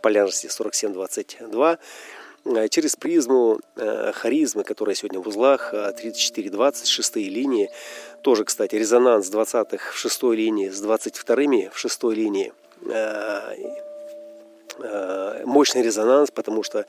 полярности 0.01 0.47
4722, 0.47 1.73
Э, 1.73 1.77
через 2.69 2.95
призму 2.95 3.59
э, 3.75 4.11
харизмы, 4.13 4.63
которая 4.63 4.95
сегодня 4.95 5.19
в 5.19 5.27
узлах 5.27 5.73
34-20, 5.73 6.85
шестые 6.85 7.29
линии. 7.29 7.69
Тоже, 8.21 8.45
кстати, 8.45 8.75
резонанс 8.75 9.29
20-х 9.29 9.91
в 9.91 9.97
шестой 9.97 10.37
линии 10.37 10.69
с 10.69 10.83
22-ми 10.83 11.69
в 11.73 11.77
шестой 11.77 12.15
линии. 12.15 12.53
Э, 12.85 13.55
мощный 15.45 15.81
резонанс, 15.81 16.29
потому 16.31 16.63
что 16.63 16.85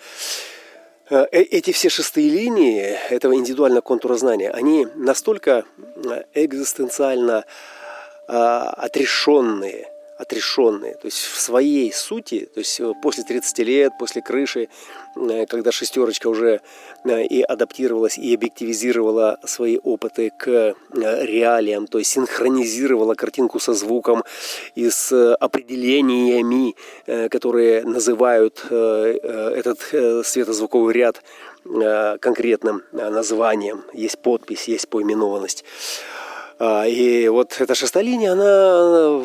эти 1.09 1.73
все 1.73 1.89
шестые 1.89 2.29
линии 2.29 2.83
этого 2.83 3.35
индивидуального 3.35 3.81
контура 3.81 4.17
знания, 4.17 4.51
они 4.51 4.87
настолько 4.95 5.65
экзистенциально 6.35 7.47
отрешенные– 8.27 9.91
отрешенные, 10.19 10.95
то 10.95 11.07
есть 11.07 11.19
в 11.19 11.41
своей 11.41 11.93
сути, 11.93 12.49
то 12.53 12.59
есть 12.59 12.81
э, 12.81 12.93
после 13.01 13.23
30 13.23 13.59
лет, 13.61 13.93
после 13.99 14.21
крыши, 14.21 14.69
э, 15.17 15.47
когда 15.47 15.71
шестерочка 15.71 16.27
уже 16.27 16.61
э, 17.05 17.25
и 17.25 17.41
адаптировалась, 17.43 18.19
и 18.19 18.35
объективизировала 18.35 19.39
свои 19.45 19.79
опыты 19.79 20.33
к 20.37 20.75
реалиям, 20.93 21.87
то 21.87 21.99
есть 21.99 22.11
синхронизировала 22.11 23.15
картинку 23.15 23.61
со 23.61 23.75
звуком 23.75 24.25
и 24.75 24.91
с 24.91 25.35
определениями, 25.37 26.75
которые 27.29 27.85
называют 27.85 28.65
этот 28.71 29.79
светозвуковый 30.27 30.95
ряд 30.95 31.23
конкретным 32.21 32.83
названием. 32.93 33.85
Есть 33.93 34.19
подпись, 34.19 34.69
есть 34.69 34.89
поименованность. 34.89 35.65
А, 36.59 36.87
и 36.87 37.29
вот 37.29 37.57
эта 37.61 37.75
шестая 37.75 38.03
линия, 38.03 38.33
она 38.33 39.23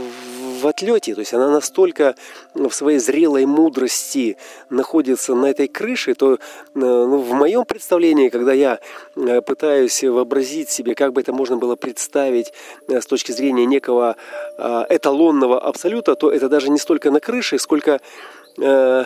в 0.63 0.67
отлете, 0.67 1.13
то 1.13 1.19
есть 1.19 1.33
она 1.33 1.49
настолько 1.49 2.15
в 2.53 2.71
своей 2.71 2.99
зрелой 2.99 3.45
мудрости 3.45 4.37
находится 4.69 5.35
на 5.35 5.47
этой 5.47 5.67
крыше, 5.67 6.15
то 6.15 6.39
ну, 6.73 7.17
в 7.17 7.33
моем 7.33 7.65
представлении, 7.65 8.29
когда 8.29 8.53
я 8.53 8.79
пытаюсь 9.45 10.03
вообразить 10.03 10.69
себе, 10.69 10.95
как 10.95 11.13
бы 11.13 11.21
это 11.21 11.33
можно 11.33 11.57
было 11.57 11.75
представить 11.75 12.53
с 12.87 13.05
точки 13.05 13.31
зрения 13.31 13.65
некого 13.65 14.15
эталонного 14.57 15.59
абсолюта, 15.59 16.15
то 16.15 16.31
это 16.31 16.49
даже 16.49 16.69
не 16.69 16.79
столько 16.79 17.11
на 17.11 17.19
крыше, 17.19 17.59
сколько 17.59 17.99
Э, 18.57 19.05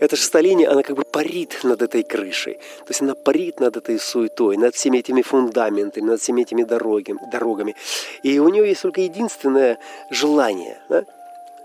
эта 0.00 0.16
шестолиния, 0.16 0.70
она 0.70 0.82
как 0.82 0.96
бы 0.96 1.04
парит 1.04 1.60
над 1.64 1.82
этой 1.82 2.02
крышей. 2.02 2.54
То 2.54 2.88
есть 2.88 3.00
она 3.00 3.14
парит 3.14 3.60
над 3.60 3.76
этой 3.76 3.98
суетой, 3.98 4.56
над 4.56 4.74
всеми 4.74 4.98
этими 4.98 5.22
фундаментами, 5.22 6.04
над 6.04 6.20
всеми 6.20 6.42
этими 6.42 6.62
дорогами. 6.62 7.18
дорогами. 7.32 7.74
И 8.22 8.38
у 8.38 8.48
нее 8.48 8.68
есть 8.68 8.82
только 8.82 9.00
единственное 9.00 9.78
желание. 10.10 10.78
Да? 10.88 11.04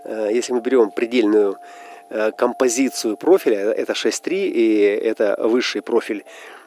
Э, 0.04 0.30
если 0.32 0.54
мы 0.54 0.60
берем 0.60 0.90
предельную 0.90 1.58
э, 2.08 2.32
композицию 2.32 3.16
профиля, 3.16 3.72
это 3.72 3.92
6.3, 3.92 4.48
и 4.48 4.80
это 4.80 5.36
высший 5.38 5.82
профиль 5.82 6.24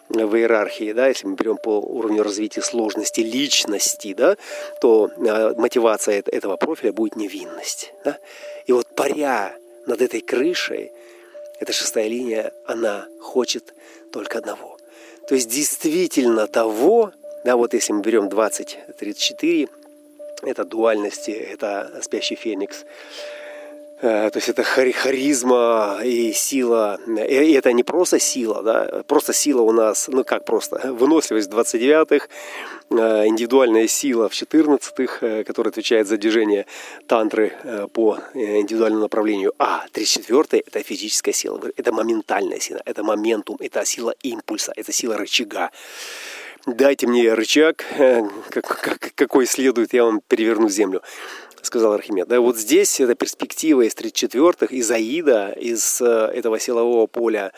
в 0.10 0.36
иерархии, 0.36 0.94
да, 0.94 1.08
если 1.08 1.26
мы 1.26 1.36
берем 1.36 1.58
по 1.58 1.80
уровню 1.80 2.22
развития 2.22 2.62
сложности 2.62 3.22
личности, 3.22 4.14
да, 4.14 4.38
то 4.80 5.10
мотивация 5.58 6.22
этого 6.28 6.58
профиля 6.58 6.94
будет 6.94 7.16
невинность. 7.16 7.92
Да? 8.04 8.20
И 8.68 8.72
вот 8.72 8.86
паря 8.96 9.56
над 9.86 10.02
этой 10.02 10.22
крышей, 10.22 10.92
эта 11.60 11.74
шестая 11.74 12.08
линия, 12.08 12.54
она 12.66 13.08
хочет 13.20 13.74
только 14.12 14.40
одного. 14.40 14.78
То 15.28 15.36
есть 15.36 15.50
действительно 15.50 16.48
того, 16.48 17.12
да, 17.44 17.56
вот 17.56 17.74
если 17.74 17.94
мы 17.94 18.02
берем 18.02 18.28
20-34, 18.28 19.70
это 20.44 20.66
дуальности, 20.66 21.32
это 21.32 22.00
спящий 22.02 22.36
феникс, 22.36 22.86
то 24.02 24.32
есть 24.36 24.50
это 24.50 24.64
харизма 24.64 26.00
и 26.04 26.34
сила. 26.34 27.00
И 27.08 27.54
это 27.54 27.72
не 27.72 27.84
просто 27.84 28.20
сила, 28.20 28.62
да, 28.62 29.04
просто 29.08 29.32
сила 29.34 29.62
у 29.62 29.72
нас, 29.72 30.10
ну 30.10 30.24
как 30.24 30.46
просто, 30.46 30.94
выносливость 31.00 31.52
в 31.52 31.58
29-х, 31.58 32.28
э, 32.90 33.28
индивидуальная 33.28 33.88
сила 33.88 34.28
в 34.28 34.34
14-х, 34.34 35.26
э, 35.26 35.44
которая 35.46 35.72
отвечает 35.72 36.08
за 36.08 36.18
движение 36.18 36.66
тантры 37.08 37.54
по 37.94 38.20
индивидуальному 38.34 39.04
направлению. 39.04 39.54
А 39.60 39.86
34-й– 39.94 40.60
это 40.68 40.84
физическая 40.84 41.34
сила, 41.34 41.62
это 41.78 41.94
моментальная 41.94 42.60
сила, 42.60 42.82
это 42.86 43.04
моментум, 43.04 43.58
это 43.60 43.86
сила 43.86 44.14
импульса, 44.24 44.74
это 44.76 44.92
сила 44.92 45.18
рычага. 45.18 45.72
Дайте 46.68 47.06
мне 47.06 47.32
рычаг, 47.34 47.86
какой 49.16 49.46
следует, 49.46 49.94
я 49.94 50.04
вам 50.04 50.20
переверну 50.28 50.68
землю 50.68 51.02
сказал 51.66 51.94
Архимед. 51.94 52.28
Да, 52.28 52.40
вот 52.40 52.58
здесь 52.58 53.00
эта 53.00 53.16
перспектива 53.16 53.82
из 53.82 53.94
34-х, 53.94 54.68
из 54.68 54.92
Аида, 54.92 55.52
из 55.52 56.02
э, 56.02 56.06
этого 56.06 56.60
силового 56.60 57.08
поля 57.08 57.52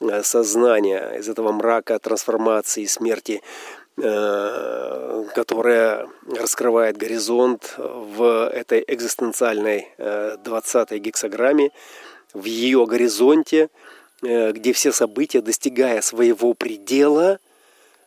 э, 0.00 0.22
сознания, 0.22 1.16
из 1.18 1.28
этого 1.28 1.52
мрака 1.52 1.98
трансформации, 1.98 2.84
смерти, 2.86 3.42
э, 3.96 5.24
которая 5.34 6.08
раскрывает 6.28 6.96
горизонт 6.96 7.74
в 7.78 8.48
этой 8.48 8.84
экзистенциальной 8.86 9.88
20-й 9.98 10.98
гексограмме, 10.98 11.70
в 12.32 12.44
ее 12.44 12.84
горизонте, 12.86 13.68
где 14.20 14.72
все 14.72 14.90
события, 14.90 15.40
достигая 15.40 16.00
своего 16.00 16.54
предела, 16.54 17.38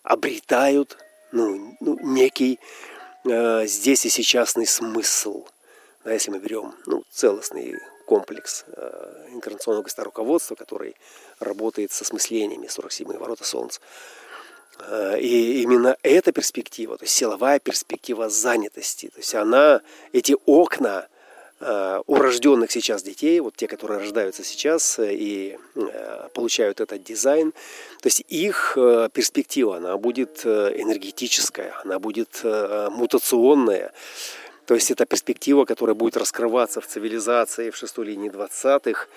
обретают 0.03 0.97
ну, 1.31 1.77
ну, 1.79 1.97
некий 2.01 2.59
Э, 3.29 3.65
здесь 3.67 4.05
и 4.05 4.09
сейчасный 4.09 4.65
смысл. 4.65 5.45
Да, 6.03 6.13
если 6.13 6.31
мы 6.31 6.39
берем 6.39 6.73
ну, 6.85 7.03
целостный 7.11 7.75
комплекс 8.05 8.63
э, 8.67 9.27
инкарнационного 9.31 9.85
руководства, 9.97 10.55
который 10.55 10.95
работает 11.39 11.91
с 11.91 12.01
осмыслениями 12.01 12.67
47 12.67 13.17
ворота 13.17 13.43
Солнца. 13.43 13.81
Э, 14.79 15.19
и 15.19 15.61
именно 15.61 15.97
эта 16.03 16.31
перспектива, 16.31 16.97
то 16.97 17.03
есть 17.03 17.15
силовая 17.15 17.59
перспектива 17.59 18.29
занятости, 18.29 19.09
то 19.09 19.19
есть 19.19 19.35
она, 19.35 19.81
эти 20.13 20.35
окна 20.45 21.07
у 21.59 22.15
рожденных 22.15 22.71
сейчас 22.71 23.01
детей, 23.01 23.39
вот 23.39 23.55
те, 23.55 23.67
которые 23.67 23.99
рождаются 23.99 24.43
сейчас 24.43 24.99
и 24.99 25.57
получают 26.33 26.81
этот 26.81 27.03
дизайн, 27.03 27.51
то 28.01 28.07
есть 28.07 28.23
их 28.27 28.77
э, 28.77 29.09
перспектива, 29.11 29.77
она 29.77 29.97
будет 29.97 30.41
э, 30.45 30.73
энергетическая, 30.77 31.73
она 31.83 31.99
будет 31.99 32.41
э, 32.43 32.89
мутационная. 32.91 33.91
То 34.65 34.75
есть 34.75 34.91
это 34.91 35.05
перспектива, 35.05 35.65
которая 35.65 35.95
будет 35.95 36.15
раскрываться 36.15 36.79
в 36.79 36.87
цивилизации 36.87 37.71
в 37.71 37.75
шестой 37.75 38.05
линии 38.05 38.29
20-х 38.29 39.07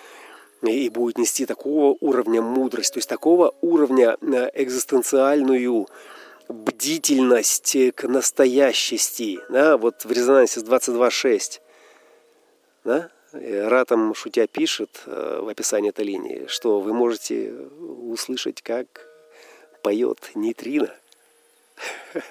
и 0.63 0.89
будет 0.89 1.19
нести 1.19 1.45
такого 1.45 1.97
уровня 2.01 2.41
мудрости, 2.41 2.95
то 2.95 2.99
есть 2.99 3.09
такого 3.09 3.55
уровня 3.61 4.17
экзистенциальную 4.55 5.89
бдительность 6.49 7.77
к 7.95 8.09
настоящести. 8.09 9.41
Да? 9.51 9.77
Вот 9.77 10.05
в 10.05 10.11
резонансе 10.11 10.61
с 10.61 10.65
22.6. 10.65 11.61
Да? 12.85 13.11
Ратом 13.33 14.15
шутя 14.15 14.47
пишет 14.49 15.03
э, 15.07 15.41
в 15.43 15.49
описании 15.49 15.91
этой 15.91 16.05
линии, 16.05 16.47
что 16.49 16.81
вы 16.81 16.93
можете 16.93 17.53
услышать, 17.53 18.61
как 18.61 18.87
поет 19.83 20.33
нейтрино. 20.35 20.93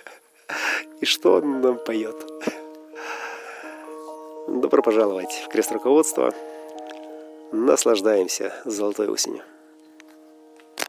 И 1.01 1.05
что 1.05 1.35
он 1.35 1.61
нам 1.61 1.77
поет? 1.77 2.15
Добро 4.47 4.81
пожаловать 4.81 5.31
в 5.45 5.47
крест 5.47 5.71
руководства. 5.71 6.33
Наслаждаемся 7.51 8.53
золотой 8.65 9.07
осенью. 9.07 9.43